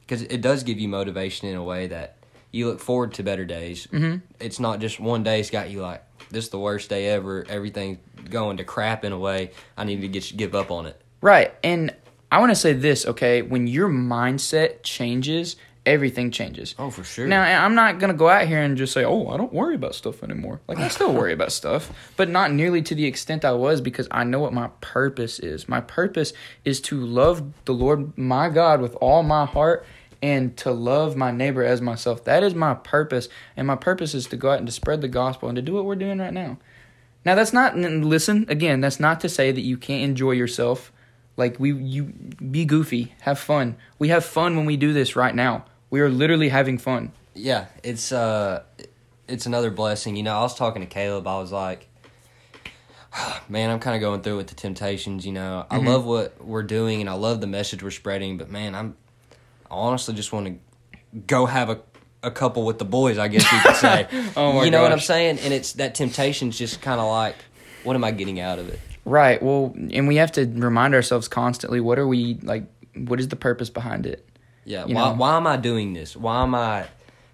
because 0.00 0.22
it 0.22 0.42
does 0.42 0.62
give 0.64 0.78
you 0.78 0.88
motivation 0.88 1.48
in 1.48 1.56
a 1.56 1.64
way 1.64 1.86
that 1.86 2.16
you 2.52 2.68
look 2.68 2.78
forward 2.78 3.14
to 3.14 3.22
better 3.22 3.44
days. 3.44 3.86
Mm-hmm. 3.86 4.18
It's 4.38 4.60
not 4.60 4.80
just 4.80 5.00
one 5.00 5.22
day's 5.22 5.50
got 5.50 5.70
you 5.70 5.80
like 5.80 6.02
this 6.30 6.44
is 6.44 6.50
the 6.50 6.58
worst 6.58 6.88
day 6.88 7.08
ever. 7.08 7.44
Everything's 7.48 7.98
going 8.30 8.58
to 8.58 8.64
crap 8.64 9.04
in 9.04 9.12
a 9.12 9.18
way. 9.18 9.52
I 9.76 9.84
need 9.84 10.00
to 10.00 10.08
get 10.08 10.36
give 10.36 10.54
up 10.54 10.70
on 10.70 10.86
it. 10.86 11.00
Right. 11.20 11.54
And 11.62 11.94
I 12.30 12.38
want 12.38 12.50
to 12.50 12.56
say 12.56 12.72
this, 12.72 13.06
okay? 13.06 13.42
When 13.42 13.66
your 13.66 13.88
mindset 13.88 14.82
changes, 14.82 15.56
everything 15.86 16.30
changes. 16.30 16.74
Oh, 16.78 16.90
for 16.90 17.04
sure. 17.04 17.26
Now, 17.26 17.42
I'm 17.64 17.74
not 17.74 17.98
going 17.98 18.12
to 18.12 18.16
go 18.16 18.28
out 18.28 18.46
here 18.46 18.60
and 18.60 18.76
just 18.76 18.92
say, 18.92 19.04
oh, 19.04 19.28
I 19.28 19.36
don't 19.36 19.52
worry 19.52 19.76
about 19.76 19.94
stuff 19.94 20.22
anymore. 20.22 20.60
Like, 20.68 20.78
I 20.78 20.88
still 20.88 21.12
worry 21.12 21.32
about 21.32 21.52
stuff, 21.52 21.92
but 22.16 22.28
not 22.28 22.52
nearly 22.52 22.82
to 22.82 22.94
the 22.94 23.06
extent 23.06 23.44
I 23.44 23.52
was 23.52 23.80
because 23.80 24.08
I 24.10 24.24
know 24.24 24.40
what 24.40 24.52
my 24.52 24.68
purpose 24.80 25.38
is. 25.38 25.68
My 25.68 25.80
purpose 25.80 26.32
is 26.64 26.80
to 26.82 27.00
love 27.00 27.52
the 27.64 27.72
Lord 27.72 28.18
my 28.18 28.48
God 28.48 28.80
with 28.80 28.96
all 28.96 29.22
my 29.22 29.46
heart 29.46 29.86
and 30.22 30.56
to 30.56 30.72
love 30.72 31.16
my 31.16 31.30
neighbor 31.30 31.62
as 31.62 31.80
myself. 31.80 32.24
That 32.24 32.42
is 32.42 32.54
my 32.54 32.74
purpose. 32.74 33.28
And 33.56 33.66
my 33.66 33.76
purpose 33.76 34.14
is 34.14 34.26
to 34.28 34.36
go 34.36 34.50
out 34.50 34.58
and 34.58 34.66
to 34.66 34.72
spread 34.72 35.00
the 35.00 35.08
gospel 35.08 35.48
and 35.48 35.56
to 35.56 35.62
do 35.62 35.74
what 35.74 35.84
we're 35.84 35.94
doing 35.94 36.18
right 36.18 36.32
now. 36.32 36.58
Now 37.24 37.34
that's 37.34 37.52
not 37.52 37.76
listen 37.76 38.46
again. 38.48 38.80
That's 38.80 39.00
not 39.00 39.20
to 39.20 39.28
say 39.28 39.52
that 39.52 39.60
you 39.60 39.76
can't 39.76 40.04
enjoy 40.04 40.32
yourself. 40.32 40.92
Like 41.36 41.60
we, 41.60 41.74
you 41.74 42.04
be 42.04 42.64
goofy, 42.64 43.14
have 43.20 43.38
fun. 43.38 43.76
We 43.98 44.08
have 44.08 44.24
fun 44.24 44.56
when 44.56 44.64
we 44.64 44.76
do 44.76 44.92
this 44.92 45.16
right 45.16 45.34
now. 45.34 45.64
We 45.90 46.00
are 46.00 46.08
literally 46.08 46.48
having 46.48 46.78
fun. 46.78 47.12
yeah, 47.34 47.66
it's 47.82 48.12
uh, 48.12 48.62
it's 49.28 49.46
another 49.46 49.70
blessing. 49.70 50.16
You 50.16 50.22
know, 50.22 50.36
I 50.36 50.42
was 50.42 50.54
talking 50.54 50.82
to 50.82 50.86
Caleb. 50.88 51.26
I 51.26 51.38
was 51.38 51.52
like, 51.52 51.88
man, 53.48 53.70
I'm 53.70 53.78
kind 53.80 53.94
of 53.96 54.00
going 54.00 54.22
through 54.22 54.36
with 54.36 54.48
the 54.48 54.54
temptations. 54.54 55.24
You 55.26 55.32
know, 55.32 55.66
I 55.70 55.78
love 55.78 56.04
what 56.04 56.44
we're 56.44 56.62
doing 56.62 57.00
and 57.00 57.08
I 57.10 57.14
love 57.14 57.40
the 57.40 57.46
message 57.46 57.82
we're 57.82 57.90
spreading, 57.90 58.36
but 58.38 58.50
man, 58.50 58.74
I'm 58.74 58.96
I 59.70 59.74
honestly 59.74 60.14
just 60.14 60.32
want 60.32 60.46
to 60.46 61.18
go 61.26 61.46
have 61.46 61.70
a 61.70 61.80
a 62.22 62.30
couple 62.30 62.64
with 62.64 62.78
the 62.78 62.84
boys. 62.84 63.18
I 63.18 63.28
guess 63.28 63.50
you 63.52 63.58
could 63.60 63.76
say. 63.76 64.08
Oh 64.36 64.52
my 64.52 64.58
god. 64.58 64.64
you 64.64 64.70
know 64.70 64.82
what 64.82 64.92
I'm 64.92 65.00
saying? 65.00 65.38
And 65.40 65.54
it's 65.54 65.72
that 65.74 65.94
temptation's 65.94 66.58
just 66.58 66.82
kind 66.82 67.00
of 67.00 67.06
like, 67.08 67.36
what 67.84 67.94
am 67.94 68.02
I 68.04 68.10
getting 68.10 68.40
out 68.40 68.58
of 68.58 68.68
it? 68.68 68.80
Right. 69.04 69.40
Well, 69.40 69.72
and 69.76 70.08
we 70.08 70.16
have 70.16 70.32
to 70.32 70.44
remind 70.46 70.94
ourselves 70.94 71.28
constantly. 71.28 71.80
What 71.80 71.98
are 71.98 72.06
we 72.08 72.34
like? 72.42 72.64
What 72.96 73.20
is 73.20 73.28
the 73.28 73.36
purpose 73.36 73.70
behind 73.70 74.06
it? 74.06 74.26
Yeah. 74.66 74.84
You 74.86 74.94
Why, 74.94 75.08
know? 75.10 75.14
why 75.14 75.36
am 75.36 75.46
I 75.46 75.56
doing 75.56 75.94
this? 75.94 76.14
Why 76.16 76.42
am 76.42 76.54
I 76.54 76.86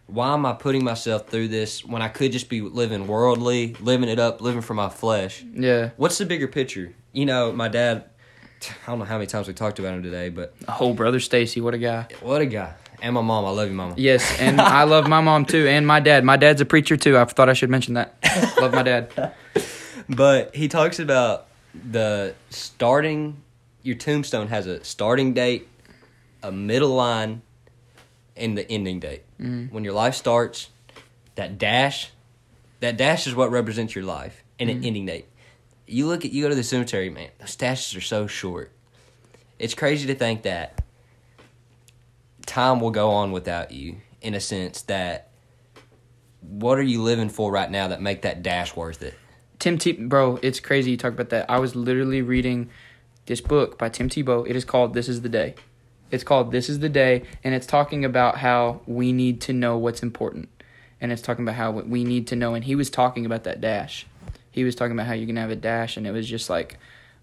why 0.07 0.35
am 0.35 0.45
I 0.47 0.53
putting 0.53 0.85
myself 0.85 1.29
through 1.29 1.49
this 1.49 1.85
when 1.85 2.03
I 2.03 2.09
could 2.09 2.31
just 2.33 2.49
be 2.51 2.61
living 2.61 3.07
worldly, 3.07 3.75
living 3.81 4.09
it 4.11 4.19
up, 4.19 4.41
living 4.43 4.61
for 4.61 4.75
my 4.75 4.91
flesh? 4.91 5.43
Yeah. 5.55 5.91
What's 5.97 6.19
the 6.19 6.27
bigger 6.27 6.47
picture? 6.47 6.93
You 7.13 7.25
know, 7.27 7.51
my 7.53 7.69
dad. 7.69 8.05
I 8.87 8.91
don't 8.91 9.01
know 9.01 9.05
how 9.07 9.17
many 9.17 9.27
times 9.27 9.49
we 9.49 9.55
talked 9.55 9.81
about 9.81 9.95
him 9.95 10.05
today, 10.05 10.29
but 10.29 10.55
Oh, 10.79 10.95
brother 10.95 11.19
Stacy, 11.19 11.61
what 11.61 11.75
a 11.75 11.79
guy. 11.79 12.07
what 12.21 12.41
a 12.41 12.47
guy! 12.47 12.75
And 13.03 13.13
my 13.15 13.21
mom, 13.21 13.45
I 13.45 13.51
love 13.51 13.67
you, 13.69 13.75
mama. 13.75 13.95
Yes, 13.97 14.39
and 14.39 14.61
I 14.81 14.85
love 14.85 15.09
my 15.09 15.21
mom 15.21 15.47
too, 15.47 15.67
and 15.67 15.85
my 15.85 15.99
dad. 15.99 16.23
My 16.23 16.37
dad's 16.37 16.61
a 16.61 16.65
preacher 16.65 16.97
too. 16.97 17.19
I 17.19 17.25
thought 17.25 17.49
I 17.49 17.55
should 17.55 17.71
mention 17.71 17.95
that. 17.95 18.15
love 18.61 18.73
my 18.73 18.83
dad. 18.85 19.11
But 20.09 20.55
he 20.55 20.69
talks 20.69 20.99
about 20.99 21.47
the 21.75 22.35
starting. 22.51 23.41
Your 23.83 23.97
tombstone 23.97 24.49
has 24.49 24.67
a 24.67 24.85
starting 24.85 25.33
date, 25.33 25.69
a 26.43 26.53
middle 26.53 26.95
line, 26.95 27.43
and 28.37 28.57
the 28.57 28.69
ending 28.71 29.01
date. 29.01 29.25
Mm. 29.41 29.71
When 29.71 29.85
your 29.85 29.93
life 29.93 30.15
starts, 30.15 30.71
that 31.35 31.59
dash, 31.59 32.11
that 32.81 32.97
dash 32.97 33.27
is 33.27 33.35
what 33.35 33.51
represents 33.51 33.95
your 33.95 34.05
life 34.05 34.43
and 34.59 34.71
an 34.71 34.83
mm. 34.83 34.87
ending 34.87 35.07
date. 35.07 35.27
You 35.87 36.07
look 36.07 36.25
at 36.25 36.33
you 36.33 36.43
go 36.43 36.49
to 36.49 36.55
the 36.55 36.63
cemetery, 36.63 37.11
man. 37.11 37.31
Those 37.39 37.57
dashes 37.57 37.97
are 37.97 38.01
so 38.01 38.27
short. 38.27 38.73
It's 39.59 39.75
crazy 39.75 40.07
to 40.07 40.15
think 40.15 40.43
that 40.43 40.83
time 42.47 42.81
will 42.81 42.91
go 42.91 43.11
on 43.11 43.33
without 43.33 43.73
you. 43.73 43.97
In 44.21 44.35
a 44.35 44.41
sense, 44.41 44.83
that 44.83 45.31
what 46.41 46.79
are 46.79 46.83
you 46.83 47.03
living 47.03 47.29
for 47.29 47.51
right 47.51 47.71
now 47.71 47.89
that 47.89 48.01
make 48.01 48.23
that 48.23 48.43
dash 48.43 48.77
worth 48.77 49.03
it? 49.03 49.15
Tim 49.59 49.79
T, 49.79 49.93
bro, 49.93 50.39
it's 50.43 50.61
crazy 50.61 50.93
you 50.93 50.97
talk 50.97 51.13
about 51.13 51.31
that. 51.31 51.51
I 51.51 51.59
was 51.59 51.75
literally 51.75 52.23
reading 52.23 52.71
this 53.27 53.41
book 53.41 53.79
by 53.79 53.89
Tim 53.89 54.09
Tebow. 54.09 54.49
It 54.49 54.57
is 54.57 54.65
called 54.65 54.95
This 54.95 55.09
Is 55.09 55.23
the 55.23 55.29
Day. 55.29 55.55
It's 56.13 56.23
called 56.23 56.53
This 56.53 56.69
Is 56.69 56.79
the 56.81 56.91
Day, 56.91 57.25
and 57.43 57.55
it's 57.55 57.67
talking 57.67 58.05
about 58.05 58.37
how 58.37 58.83
we 58.87 59.13
need 59.13 59.41
to 59.43 59.53
know 59.55 59.79
what's 59.79 60.03
important. 60.03 60.51
And 61.01 61.11
it's 61.11 61.23
talking 61.23 61.45
about 61.45 61.57
how 61.57 61.73
we 61.73 62.05
need 62.05 62.29
to 62.29 62.37
know. 62.37 62.55
And 62.55 62.63
he 62.63 62.77
was 62.77 62.91
talking 62.91 63.27
about 63.27 63.45
that 63.45 63.61
dash. 63.61 64.07
He 64.51 64.63
was 64.63 64.77
talking 64.77 64.93
about 64.93 65.07
how 65.07 65.15
you 65.15 65.27
can 65.27 65.37
have 65.37 65.51
a 65.51 65.57
dash, 65.57 65.97
and 65.97 66.07
it 66.07 66.13
was 66.13 66.29
just 66.29 66.51
like, 66.51 66.77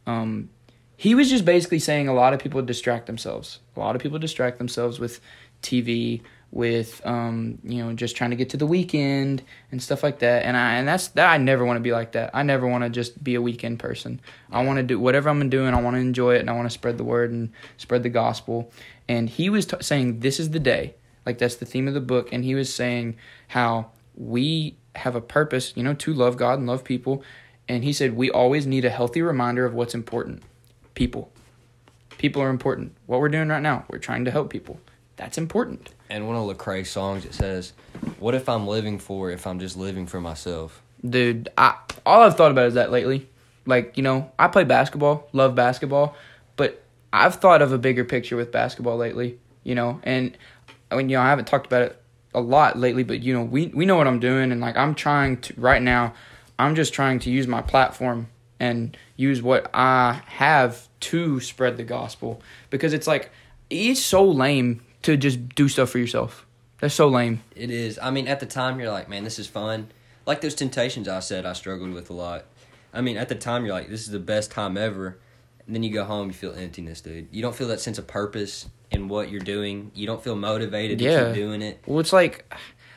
um, 0.07 0.49
he 0.97 1.13
was 1.15 1.29
just 1.29 1.45
basically 1.45 1.79
saying 1.79 2.07
a 2.07 2.13
lot 2.13 2.33
of 2.33 2.39
people 2.39 2.61
distract 2.63 3.05
themselves. 3.05 3.59
A 3.77 3.79
lot 3.79 3.95
of 3.95 4.01
people 4.01 4.17
distract 4.17 4.57
themselves 4.57 4.99
with 4.99 5.21
TV, 5.61 6.21
with 6.51 7.05
um, 7.05 7.59
you 7.63 7.83
know, 7.83 7.93
just 7.93 8.15
trying 8.15 8.31
to 8.31 8.35
get 8.35 8.49
to 8.49 8.57
the 8.57 8.65
weekend 8.65 9.43
and 9.71 9.81
stuff 9.81 10.01
like 10.01 10.19
that. 10.19 10.45
And 10.45 10.57
I 10.57 10.75
and 10.75 10.87
that's 10.87 11.09
that 11.09 11.29
I 11.29 11.37
never 11.37 11.63
want 11.63 11.77
to 11.77 11.81
be 11.81 11.91
like 11.91 12.13
that. 12.13 12.31
I 12.33 12.43
never 12.43 12.67
want 12.67 12.83
to 12.83 12.89
just 12.89 13.23
be 13.23 13.35
a 13.35 13.41
weekend 13.41 13.79
person. 13.79 14.19
I 14.51 14.63
want 14.63 14.77
to 14.77 14.83
do 14.83 14.99
whatever 14.99 15.29
I'm 15.29 15.49
doing. 15.49 15.73
I 15.73 15.81
want 15.81 15.95
to 15.95 16.01
enjoy 16.01 16.35
it 16.35 16.39
and 16.39 16.49
I 16.49 16.53
want 16.53 16.65
to 16.65 16.73
spread 16.73 16.97
the 16.97 17.03
word 17.03 17.31
and 17.31 17.51
spread 17.77 18.03
the 18.03 18.09
gospel. 18.09 18.71
And 19.07 19.29
he 19.29 19.49
was 19.49 19.67
t- 19.67 19.77
saying 19.81 20.21
this 20.21 20.39
is 20.39 20.49
the 20.49 20.59
day. 20.59 20.95
Like 21.25 21.37
that's 21.37 21.55
the 21.55 21.65
theme 21.65 21.87
of 21.87 21.93
the 21.93 22.01
book. 22.01 22.29
And 22.31 22.43
he 22.43 22.55
was 22.55 22.73
saying 22.73 23.17
how 23.49 23.91
we 24.15 24.75
have 24.95 25.15
a 25.15 25.21
purpose, 25.21 25.73
you 25.75 25.83
know, 25.83 25.93
to 25.93 26.13
love 26.13 26.35
God 26.35 26.57
and 26.57 26.67
love 26.67 26.83
people. 26.83 27.23
And 27.67 27.83
he 27.83 27.93
said 27.93 28.15
we 28.15 28.31
always 28.31 28.65
need 28.65 28.85
a 28.85 28.89
healthy 28.89 29.21
reminder 29.21 29.65
of 29.65 29.75
what's 29.75 29.93
important. 29.93 30.41
People. 30.95 31.31
People 32.17 32.41
are 32.41 32.49
important. 32.49 32.95
What 33.05 33.21
we're 33.21 33.29
doing 33.29 33.47
right 33.47 33.61
now, 33.61 33.85
we're 33.89 33.99
trying 33.99 34.25
to 34.25 34.31
help 34.31 34.49
people. 34.49 34.79
That's 35.19 35.37
important. 35.37 35.89
And 36.09 36.27
one 36.27 36.37
of 36.37 36.43
Lecrae's 36.43 36.89
songs 36.89 37.25
it 37.25 37.33
says, 37.33 37.73
"What 38.19 38.35
if 38.35 38.47
I'm 38.47 38.65
living 38.65 38.97
for 38.99 39.29
if 39.29 39.45
I'm 39.45 39.59
just 39.59 39.75
living 39.75 40.07
for 40.07 40.21
myself?" 40.21 40.81
Dude, 41.07 41.49
I 41.57 41.75
all 42.05 42.21
I've 42.21 42.37
thought 42.37 42.51
about 42.51 42.67
is 42.67 42.75
that 42.75 42.89
lately. 42.89 43.27
Like, 43.65 43.97
you 43.97 44.03
know, 44.03 44.31
I 44.39 44.47
play 44.47 44.63
basketball, 44.63 45.27
love 45.33 45.55
basketball, 45.55 46.15
but 46.55 46.81
I've 47.11 47.35
thought 47.35 47.61
of 47.61 47.73
a 47.73 47.77
bigger 47.77 48.05
picture 48.05 48.37
with 48.37 48.53
basketball 48.53 48.95
lately, 48.95 49.37
you 49.63 49.75
know, 49.75 49.99
and 50.03 50.37
I 50.89 50.95
mean, 50.95 51.09
you 51.09 51.17
know, 51.17 51.21
I 51.21 51.29
haven't 51.29 51.45
talked 51.45 51.65
about 51.65 51.81
it 51.81 52.01
a 52.33 52.39
lot 52.39 52.79
lately, 52.79 53.03
but 53.03 53.19
you 53.19 53.33
know, 53.33 53.43
we 53.43 53.67
we 53.67 53.85
know 53.85 53.97
what 53.97 54.07
I'm 54.07 54.21
doing 54.21 54.53
and 54.53 54.61
like 54.61 54.77
I'm 54.77 54.95
trying 54.95 55.41
to 55.41 55.53
right 55.57 55.81
now, 55.81 56.13
I'm 56.57 56.75
just 56.75 56.93
trying 56.93 57.19
to 57.19 57.29
use 57.29 57.45
my 57.45 57.61
platform 57.61 58.29
and 58.57 58.95
use 59.17 59.41
what 59.41 59.69
I 59.73 60.21
have 60.27 60.87
to 61.01 61.41
spread 61.41 61.75
the 61.75 61.83
gospel 61.83 62.41
because 62.69 62.93
it's 62.93 63.05
like 63.05 63.31
it's 63.69 63.99
so 63.99 64.23
lame 64.23 64.81
to 65.03 65.17
just 65.17 65.49
do 65.55 65.67
stuff 65.69 65.89
for 65.89 65.97
yourself. 65.99 66.45
That's 66.79 66.93
so 66.95 67.07
lame. 67.07 67.41
It 67.55 67.71
is. 67.71 67.99
I 68.01 68.09
mean, 68.11 68.27
at 68.27 68.39
the 68.39 68.45
time 68.45 68.79
you're 68.79 68.91
like, 68.91 69.09
"Man, 69.09 69.23
this 69.23 69.39
is 69.39 69.47
fun." 69.47 69.87
Like 70.25 70.41
those 70.41 70.55
temptations 70.55 71.07
I 71.07 71.19
said 71.19 71.45
I 71.45 71.53
struggled 71.53 71.91
with 71.91 72.09
a 72.09 72.13
lot. 72.13 72.45
I 72.93 73.01
mean, 73.01 73.17
at 73.17 73.29
the 73.29 73.35
time 73.35 73.65
you're 73.65 73.73
like, 73.73 73.89
"This 73.89 74.01
is 74.01 74.09
the 74.11 74.19
best 74.19 74.51
time 74.51 74.77
ever." 74.77 75.17
And 75.65 75.75
then 75.75 75.83
you 75.83 75.91
go 75.93 76.03
home, 76.03 76.27
you 76.27 76.33
feel 76.33 76.53
emptiness, 76.55 76.99
dude. 77.01 77.27
You 77.31 77.41
don't 77.43 77.55
feel 77.55 77.67
that 77.67 77.79
sense 77.79 77.99
of 77.99 78.07
purpose 78.07 78.67
in 78.89 79.07
what 79.07 79.29
you're 79.29 79.39
doing. 79.41 79.91
You 79.93 80.07
don't 80.07 80.23
feel 80.23 80.35
motivated 80.35 80.97
to 80.97 81.05
Yeah. 81.05 81.25
keep 81.27 81.35
doing 81.35 81.61
it. 81.61 81.79
Well, 81.85 81.99
it's 81.99 82.11
like 82.13 82.51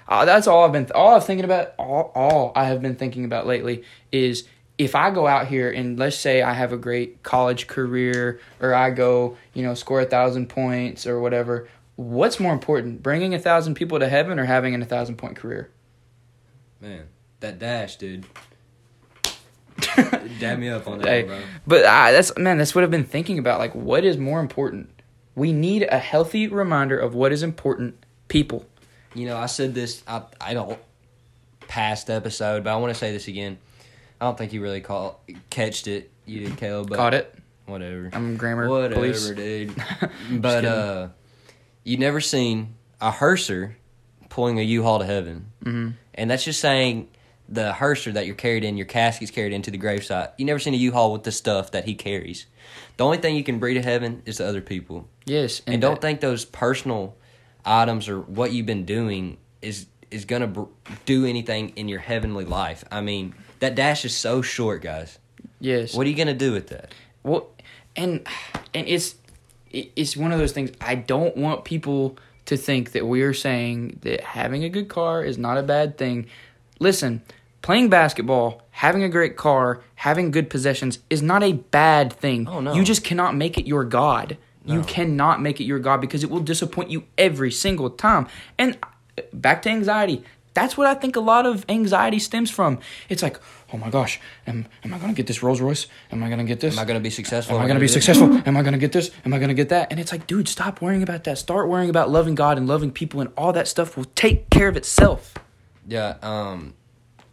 uh, 0.08 0.24
that's 0.24 0.46
all 0.46 0.64
I've 0.64 0.72
been 0.72 0.90
all 0.94 1.14
I'm 1.14 1.20
thinking 1.20 1.44
about. 1.44 1.74
All, 1.78 2.12
all 2.14 2.52
I 2.56 2.64
have 2.64 2.80
been 2.80 2.96
thinking 2.96 3.24
about 3.24 3.46
lately 3.46 3.82
is 4.10 4.44
if 4.78 4.94
I 4.94 5.10
go 5.10 5.26
out 5.26 5.48
here 5.48 5.70
and 5.70 5.98
let's 5.98 6.16
say 6.16 6.40
I 6.42 6.54
have 6.54 6.72
a 6.72 6.78
great 6.78 7.22
college 7.22 7.66
career, 7.66 8.40
or 8.60 8.74
I 8.74 8.90
go, 8.90 9.36
you 9.54 9.62
know, 9.62 9.74
score 9.74 10.00
a 10.00 10.06
thousand 10.06 10.48
points 10.48 11.06
or 11.06 11.20
whatever. 11.20 11.68
What's 11.96 12.40
more 12.40 12.52
important, 12.52 13.02
bringing 13.02 13.34
a 13.34 13.38
thousand 13.38 13.74
people 13.74 13.98
to 13.98 14.08
heaven 14.08 14.38
or 14.38 14.44
having 14.44 14.74
an 14.74 14.82
a 14.82 14.86
thousand 14.86 15.16
point 15.16 15.36
career? 15.36 15.70
Man, 16.80 17.04
that 17.40 17.58
dash, 17.58 17.96
dude. 17.96 18.24
Dab 20.40 20.58
me 20.58 20.68
up 20.68 20.86
on 20.86 20.98
that, 20.98 21.08
Hey, 21.08 21.22
one, 21.24 21.28
bro. 21.38 21.38
but 21.66 21.84
I, 21.84 22.12
that's 22.12 22.36
man, 22.36 22.58
that's 22.58 22.74
what 22.74 22.84
I've 22.84 22.90
been 22.90 23.04
thinking 23.04 23.38
about. 23.38 23.58
Like, 23.58 23.74
what 23.74 24.04
is 24.04 24.16
more 24.16 24.40
important? 24.40 24.90
We 25.34 25.52
need 25.52 25.82
a 25.90 25.98
healthy 25.98 26.46
reminder 26.48 26.98
of 26.98 27.14
what 27.14 27.32
is 27.32 27.42
important. 27.42 27.96
People. 28.28 28.64
You 29.14 29.26
know, 29.26 29.36
I 29.36 29.46
said 29.46 29.74
this. 29.74 30.02
I 30.06 30.22
I 30.40 30.54
don't 30.54 30.78
past 31.68 32.08
episode, 32.10 32.64
but 32.64 32.72
I 32.72 32.76
want 32.76 32.92
to 32.92 32.98
say 32.98 33.12
this 33.12 33.28
again. 33.28 33.58
I 34.20 34.24
don't 34.26 34.38
think 34.38 34.52
you 34.52 34.62
really 34.62 34.80
caught 34.80 35.18
catched 35.50 35.86
it. 35.88 36.10
You 36.26 36.46
did, 36.46 36.56
Caleb. 36.56 36.88
But 36.88 36.96
Caught 36.96 37.14
it. 37.14 37.34
Whatever. 37.66 38.10
I'm 38.12 38.36
grammar 38.36 38.68
Whatever, 38.68 38.94
police. 38.94 39.28
dude. 39.30 39.74
but 40.32 40.64
uh, 40.64 41.08
you 41.84 41.96
never 41.96 42.20
seen 42.20 42.74
a 43.00 43.10
hearser 43.10 43.76
pulling 44.28 44.58
a 44.58 44.62
U-Haul 44.62 45.00
to 45.00 45.04
heaven, 45.04 45.46
mm-hmm. 45.64 45.90
and 46.14 46.30
that's 46.30 46.44
just 46.44 46.60
saying 46.60 47.08
the 47.48 47.72
hearser 47.72 48.12
that 48.12 48.24
you're 48.26 48.34
carried 48.34 48.64
in, 48.64 48.76
your 48.76 48.86
casket's 48.86 49.30
carried 49.30 49.52
into 49.52 49.70
the 49.70 49.78
gravesite. 49.78 50.32
You 50.38 50.44
never 50.46 50.58
seen 50.58 50.72
a 50.74 50.78
U-Haul 50.78 51.12
with 51.12 51.24
the 51.24 51.32
stuff 51.32 51.72
that 51.72 51.84
he 51.84 51.94
carries. 51.94 52.46
The 52.96 53.04
only 53.04 53.18
thing 53.18 53.36
you 53.36 53.44
can 53.44 53.58
bring 53.58 53.74
to 53.74 53.82
heaven 53.82 54.22
is 54.24 54.38
the 54.38 54.46
other 54.46 54.60
people, 54.62 55.08
Yes, 55.26 55.60
and, 55.66 55.80
don't 55.82 55.94
that- 55.96 56.00
think 56.00 56.20
those 56.20 56.44
personal 56.44 57.16
items 57.64 58.08
or 58.08 58.20
what 58.20 58.52
you've 58.52 58.66
been 58.66 58.84
doing 58.84 59.38
is 59.60 59.86
is 60.10 60.24
gonna 60.26 60.46
br- 60.46 60.64
do 61.06 61.24
anything 61.24 61.70
in 61.76 61.88
your 61.88 62.00
heavenly 62.00 62.44
life. 62.44 62.84
I 62.90 63.00
mean, 63.00 63.34
that 63.60 63.74
dash 63.74 64.04
is 64.04 64.14
so 64.14 64.42
short, 64.42 64.82
guys. 64.82 65.18
Yes. 65.58 65.94
What 65.94 66.06
are 66.06 66.10
you 66.10 66.16
gonna 66.16 66.34
do 66.34 66.52
with 66.52 66.68
that? 66.68 66.92
Well, 67.22 67.48
and 67.96 68.26
and 68.74 68.86
it's 68.88 69.12
it- 69.12 69.18
it's 69.72 70.16
one 70.16 70.32
of 70.32 70.38
those 70.38 70.52
things. 70.52 70.70
I 70.80 70.94
don't 70.94 71.36
want 71.36 71.64
people 71.64 72.16
to 72.46 72.56
think 72.56 72.92
that 72.92 73.06
we 73.06 73.22
are 73.22 73.34
saying 73.34 74.00
that 74.02 74.20
having 74.20 74.64
a 74.64 74.68
good 74.68 74.88
car 74.88 75.24
is 75.24 75.38
not 75.38 75.58
a 75.58 75.62
bad 75.62 75.96
thing. 75.96 76.26
Listen, 76.78 77.22
playing 77.62 77.88
basketball, 77.88 78.62
having 78.70 79.02
a 79.02 79.08
great 79.08 79.36
car, 79.36 79.82
having 79.96 80.30
good 80.30 80.50
possessions 80.50 80.98
is 81.08 81.22
not 81.22 81.42
a 81.42 81.52
bad 81.52 82.12
thing. 82.12 82.48
Oh, 82.48 82.60
no. 82.60 82.74
You 82.74 82.84
just 82.84 83.04
cannot 83.04 83.36
make 83.36 83.56
it 83.56 83.66
your 83.66 83.84
god. 83.84 84.36
You 84.64 84.82
cannot 84.82 85.42
make 85.42 85.60
it 85.60 85.64
your 85.64 85.80
god 85.80 86.00
because 86.00 86.22
it 86.22 86.30
will 86.30 86.40
disappoint 86.40 86.88
you 86.88 87.04
every 87.18 87.50
single 87.50 87.90
time. 87.90 88.28
And 88.58 88.78
uh, 89.18 89.22
back 89.32 89.62
to 89.62 89.70
anxiety. 89.70 90.24
That's 90.54 90.76
what 90.76 90.86
I 90.86 90.94
think 90.94 91.16
a 91.16 91.20
lot 91.20 91.46
of 91.46 91.64
anxiety 91.68 92.18
stems 92.18 92.50
from. 92.50 92.78
It's 93.08 93.22
like, 93.22 93.40
oh 93.72 93.78
my 93.78 93.88
gosh, 93.90 94.20
am, 94.46 94.66
am 94.84 94.92
I 94.92 94.98
going 94.98 95.10
to 95.10 95.16
get 95.16 95.26
this 95.26 95.42
Rolls 95.42 95.60
Royce? 95.60 95.86
Am 96.10 96.22
I 96.22 96.28
going 96.28 96.38
to 96.38 96.44
get 96.44 96.60
this? 96.60 96.76
Am 96.76 96.82
I 96.82 96.84
gonna 96.84 97.00
be 97.00 97.10
successful? 97.10 97.56
Am 97.56 97.62
I 97.62 97.66
going 97.66 97.76
to 97.76 97.80
be 97.80 97.88
successful? 97.88 98.26
Am 98.46 98.56
I 98.56 98.62
going 98.62 98.74
to 98.74 98.78
get 98.78 98.92
this? 98.92 99.10
Am 99.24 99.32
I 99.32 99.38
going 99.38 99.48
to 99.48 99.54
get 99.54 99.70
that? 99.70 99.90
And 99.90 99.98
it's 99.98 100.12
like, 100.12 100.26
dude, 100.26 100.48
stop 100.48 100.82
worrying 100.82 101.02
about 101.02 101.24
that. 101.24 101.38
Start 101.38 101.68
worrying 101.68 101.90
about 101.90 102.10
loving 102.10 102.34
God 102.34 102.58
and 102.58 102.66
loving 102.66 102.90
people, 102.90 103.20
and 103.20 103.30
all 103.36 103.52
that 103.54 103.66
stuff 103.66 103.96
will 103.96 104.04
take 104.14 104.50
care 104.50 104.68
of 104.68 104.76
itself. 104.76 105.34
Yeah. 105.86 106.16
Um. 106.22 106.74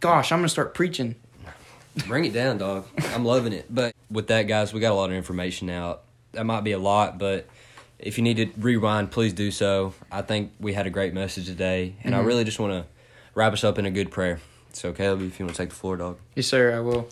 Gosh, 0.00 0.32
I'm 0.32 0.38
going 0.38 0.46
to 0.46 0.50
start 0.50 0.72
preaching. 0.74 1.16
Bring 2.06 2.24
it 2.24 2.32
down, 2.32 2.58
dog. 2.58 2.86
I'm 3.12 3.24
loving 3.24 3.52
it. 3.52 3.66
But 3.68 3.94
with 4.10 4.28
that, 4.28 4.44
guys, 4.44 4.72
we 4.72 4.80
got 4.80 4.92
a 4.92 4.94
lot 4.94 5.10
of 5.10 5.16
information 5.16 5.68
out. 5.68 6.02
That 6.32 6.46
might 6.46 6.62
be 6.62 6.72
a 6.72 6.78
lot, 6.78 7.18
but 7.18 7.46
if 7.98 8.16
you 8.16 8.24
need 8.24 8.36
to 8.36 8.48
rewind, 8.58 9.10
please 9.10 9.32
do 9.32 9.50
so. 9.50 9.92
I 10.10 10.22
think 10.22 10.52
we 10.58 10.72
had 10.72 10.86
a 10.86 10.90
great 10.90 11.12
message 11.12 11.46
today, 11.46 11.96
and 12.02 12.14
I 12.14 12.20
really 12.20 12.44
just 12.44 12.58
want 12.58 12.72
to 12.72 12.89
wrap 13.34 13.52
us 13.52 13.64
up 13.64 13.78
in 13.78 13.86
a 13.86 13.90
good 13.90 14.10
prayer. 14.10 14.40
So, 14.72 14.92
Caleb, 14.92 15.22
if 15.22 15.38
you 15.38 15.46
want 15.46 15.56
to 15.56 15.62
take 15.62 15.70
the 15.70 15.74
floor, 15.74 15.96
dog. 15.96 16.18
Yes, 16.34 16.46
sir, 16.46 16.76
I 16.76 16.80
will. 16.80 17.08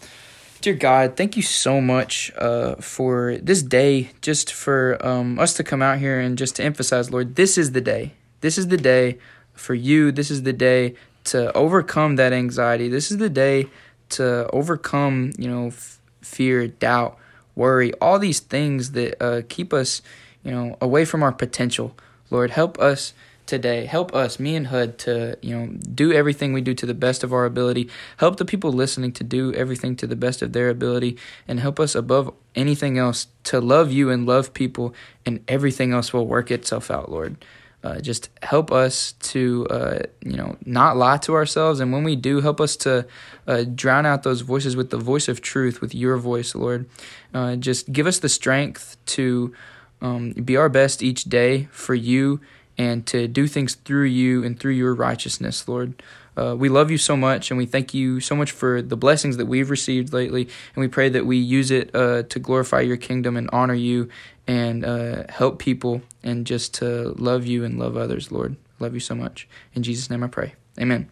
Dear 0.61 0.74
God, 0.74 1.16
thank 1.16 1.37
you 1.37 1.42
so 1.42 1.81
much 1.81 2.33
uh, 2.37 2.74
for 2.76 3.37
this 3.37 3.62
day, 3.62 4.11
just 4.22 4.52
for 4.52 4.98
um, 5.07 5.38
us 5.38 5.54
to 5.54 5.64
come 5.64 5.83
out 5.83 5.98
here 5.98 6.18
and 6.18 6.37
just 6.37 6.57
to 6.57 6.64
emphasize, 6.64 7.12
Lord, 7.12 7.37
this 7.37 7.57
is 7.57 7.72
the 7.72 7.81
day. 7.81 8.14
This 8.40 8.59
is 8.59 8.68
the 8.68 8.76
day 8.76 9.18
for 9.52 9.74
you. 9.74 10.11
This 10.11 10.31
is 10.31 10.42
the 10.42 10.52
day 10.52 10.94
to 11.24 11.57
overcome 11.57 12.16
that 12.16 12.33
anxiety. 12.33 12.88
This 12.88 13.11
is 13.11 13.18
the 13.18 13.28
day 13.31 13.66
to 14.11 14.48
overcome, 14.50 15.33
you 15.38 15.48
know, 15.48 15.68
f- 15.68 16.00
fear, 16.22 16.66
doubt, 16.66 17.18
worry, 17.54 17.92
all 17.94 18.18
these 18.18 18.40
things 18.40 18.92
that 18.92 19.22
uh, 19.22 19.42
keep 19.48 19.72
us, 19.72 20.02
you 20.42 20.50
know, 20.50 20.76
away 20.81 21.04
from 21.04 21.22
our 21.22 21.33
potential. 21.33 21.94
Lord, 22.31 22.50
help 22.50 22.78
us 22.78 23.12
today. 23.48 23.87
Help 23.87 24.14
us, 24.14 24.38
me 24.38 24.54
and 24.54 24.68
HUD, 24.68 24.98
to 24.98 25.37
you 25.42 25.58
know 25.58 25.66
do 25.94 26.12
everything 26.12 26.52
we 26.52 26.61
do 26.61 26.74
to 26.74 26.87
the 26.87 26.94
best 26.94 27.24
of 27.24 27.32
our 27.32 27.44
ability. 27.44 27.90
Help 28.18 28.37
the 28.37 28.44
people 28.44 28.72
listening 28.72 29.11
to 29.12 29.24
do 29.24 29.52
everything 29.54 29.96
to 29.96 30.06
the 30.06 30.14
best 30.14 30.42
of 30.42 30.52
their 30.52 30.68
ability, 30.68 31.18
and 31.48 31.58
help 31.58 31.80
us 31.80 31.96
above 31.96 32.32
anything 32.54 32.98
else 32.98 33.26
to 33.44 33.61
love 33.61 33.90
you 33.90 34.11
and 34.11 34.26
love 34.26 34.54
people, 34.54 34.94
and 35.26 35.42
everything 35.48 35.92
else 35.92 36.12
will 36.12 36.26
work 36.26 36.50
itself 36.50 36.90
out, 36.90 37.11
Lord. 37.11 37.44
Uh, 37.82 38.00
just 38.00 38.28
help 38.42 38.70
us 38.70 39.12
to 39.12 39.66
uh, 39.70 39.98
you 40.20 40.37
know 40.37 40.56
not 40.64 40.96
lie 40.96 41.16
to 41.16 41.34
ourselves, 41.34 41.80
and 41.80 41.92
when 41.92 42.04
we 42.04 42.14
do, 42.14 42.40
help 42.40 42.61
us 42.61 42.76
to 42.76 43.06
uh, 43.46 43.64
drown 43.74 44.06
out 44.06 44.22
those 44.22 44.42
voices 44.42 44.76
with 44.76 44.90
the 44.90 44.98
voice 44.98 45.26
of 45.26 45.40
truth, 45.40 45.80
with 45.80 45.94
your 45.94 46.16
voice, 46.16 46.54
Lord. 46.54 46.88
Uh, 47.32 47.56
just 47.56 47.90
give 47.92 48.06
us 48.06 48.18
the 48.18 48.28
strength 48.28 48.96
to 49.06 49.54
um, 50.00 50.32
be 50.32 50.56
our 50.56 50.68
best 50.68 51.02
each 51.02 51.24
day 51.24 51.68
for 51.72 51.94
you 51.94 52.40
and 52.78 53.04
to 53.08 53.26
do 53.28 53.46
things 53.46 53.74
through 53.74 54.04
you 54.04 54.44
and 54.44 54.58
through 54.58 54.72
your 54.72 54.94
righteousness, 54.94 55.66
Lord. 55.68 56.00
Uh, 56.36 56.54
we 56.56 56.68
love 56.68 56.88
you 56.88 56.98
so 56.98 57.16
much, 57.16 57.50
and 57.50 57.58
we 57.58 57.66
thank 57.66 57.92
you 57.92 58.20
so 58.20 58.36
much 58.36 58.52
for 58.52 58.80
the 58.80 58.96
blessings 58.96 59.36
that 59.38 59.46
we've 59.46 59.70
received 59.70 60.12
lately. 60.12 60.42
And 60.42 60.80
we 60.80 60.86
pray 60.86 61.08
that 61.08 61.26
we 61.26 61.36
use 61.36 61.72
it 61.72 61.92
uh, 61.94 62.22
to 62.22 62.38
glorify 62.38 62.80
your 62.80 62.96
kingdom 62.96 63.36
and 63.36 63.50
honor 63.52 63.74
you 63.74 64.08
and 64.46 64.84
uh, 64.84 65.24
help 65.28 65.58
people 65.58 66.00
and 66.22 66.46
just 66.46 66.74
to 66.74 67.14
love 67.18 67.44
you 67.44 67.64
and 67.64 67.76
love 67.76 67.96
others, 67.96 68.30
Lord. 68.30 68.54
Love 68.78 68.94
you 68.94 69.00
so 69.00 69.16
much. 69.16 69.48
In 69.74 69.82
Jesus' 69.82 70.08
name 70.10 70.22
I 70.22 70.28
pray. 70.28 70.54
Amen. 70.80 71.10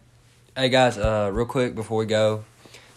Hey 0.55 0.69
guys, 0.69 0.97
uh, 0.97 1.29
real 1.31 1.45
quick 1.45 1.75
before 1.75 1.99
we 1.99 2.05
go, 2.05 2.45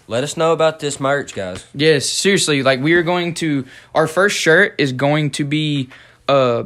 let 0.06 0.24
us 0.24 0.36
know 0.36 0.52
about 0.52 0.78
this 0.78 0.98
merch, 0.98 1.34
guys. 1.34 1.66
Yes, 1.74 2.08
seriously. 2.08 2.62
Like 2.62 2.80
we 2.80 2.94
are 2.94 3.02
going 3.02 3.34
to 3.34 3.66
our 3.94 4.06
first 4.06 4.36
shirt 4.36 4.76
is 4.78 4.92
going 4.92 5.30
to 5.32 5.44
be 5.44 5.90
uh 6.28 6.64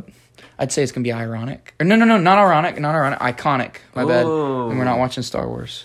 I'd 0.59 0.71
say 0.71 0.83
it's 0.83 0.93
gonna 0.93 1.05
be 1.05 1.13
ironic. 1.13 1.75
Or 1.81 1.85
no 1.85 1.97
no 1.97 2.05
no, 2.05 2.17
not 2.19 2.39
ironic, 2.39 2.79
not 2.79 2.95
ironic, 2.95 3.19
iconic. 3.19 3.77
My 3.95 4.05
bad. 4.05 4.25
And 4.25 4.79
we're 4.79 4.85
not 4.85 4.99
watching 4.99 5.23
Star 5.23 5.49
Wars. 5.49 5.85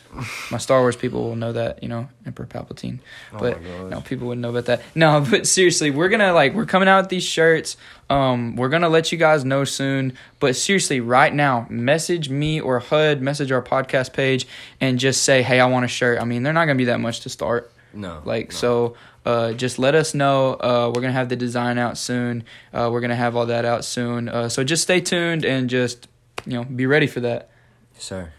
My 0.52 0.60
Star 0.60 0.82
Wars 0.82 0.96
people 0.96 1.24
will 1.24 1.36
know 1.36 1.54
that, 1.54 1.82
you 1.82 1.90
know, 1.90 2.08
Emperor 2.26 2.46
Palpatine. 2.46 3.00
But 3.32 3.58
Oh 3.58 3.88
no, 3.88 4.02
people 4.02 4.28
wouldn't 4.28 4.42
know 4.42 4.50
about 4.50 4.66
that. 4.66 4.82
No, 4.94 5.26
but 5.30 5.48
seriously, 5.48 5.90
we're 5.90 6.10
gonna 6.10 6.34
like 6.34 6.54
we're 6.54 6.68
coming 6.68 6.88
out 6.88 7.04
with 7.04 7.10
these 7.10 7.24
shirts. 7.24 7.78
Um, 8.12 8.56
we're 8.56 8.70
gonna 8.70 8.90
let 8.90 9.12
you 9.12 9.18
guys 9.18 9.44
know 9.44 9.64
soon. 9.64 10.14
But 10.40 10.56
seriously, 10.56 11.00
right 11.00 11.34
now, 11.34 11.66
message 11.70 12.30
me 12.30 12.62
or 12.62 12.80
HUD, 12.80 13.22
message 13.22 13.52
our 13.52 13.62
podcast 13.64 14.14
page, 14.14 14.48
and 14.80 15.00
just 15.00 15.24
say, 15.24 15.42
hey, 15.42 15.60
I 15.60 15.66
want 15.66 15.86
a 15.86 15.88
shirt. 15.88 16.22
I 16.22 16.26
mean, 16.26 16.44
they're 16.44 16.54
not 16.54 16.66
gonna 16.66 16.78
be 16.78 16.86
that 16.86 17.00
much 17.00 17.22
to 17.22 17.30
start. 17.30 17.72
No. 17.94 18.22
Like 18.24 18.52
no. 18.52 18.56
so, 18.56 18.96
uh, 19.26 19.54
just 19.54 19.80
let 19.80 19.96
us 19.96 20.14
know. 20.14 20.54
Uh, 20.54 20.92
we're 20.94 21.02
gonna 21.02 21.14
have 21.14 21.30
the 21.30 21.36
design 21.36 21.78
out 21.78 21.98
soon. 21.98 22.44
Uh, 22.74 22.90
we're 22.92 23.02
gonna 23.02 23.16
have 23.16 23.36
all 23.36 23.46
that 23.48 23.66
out 23.66 23.86
soon. 23.86 24.30
Uh, 24.30 24.50
so 24.50 24.64
just 24.64 24.84
stay 24.84 25.02
tuned 25.02 25.46
and 25.46 25.70
just 25.70 26.08
you 26.46 26.54
know 26.54 26.64
be 26.64 26.86
ready 26.86 27.08
for 27.08 27.20
that. 27.22 27.50
Yes, 27.96 28.04
sir. 28.04 28.32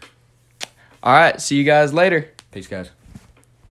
All 1.03 1.13
right, 1.13 1.39
see 1.41 1.55
you 1.55 1.63
guys 1.63 1.93
later. 1.93 2.29
Peace, 2.51 2.67
guys. 2.67 2.91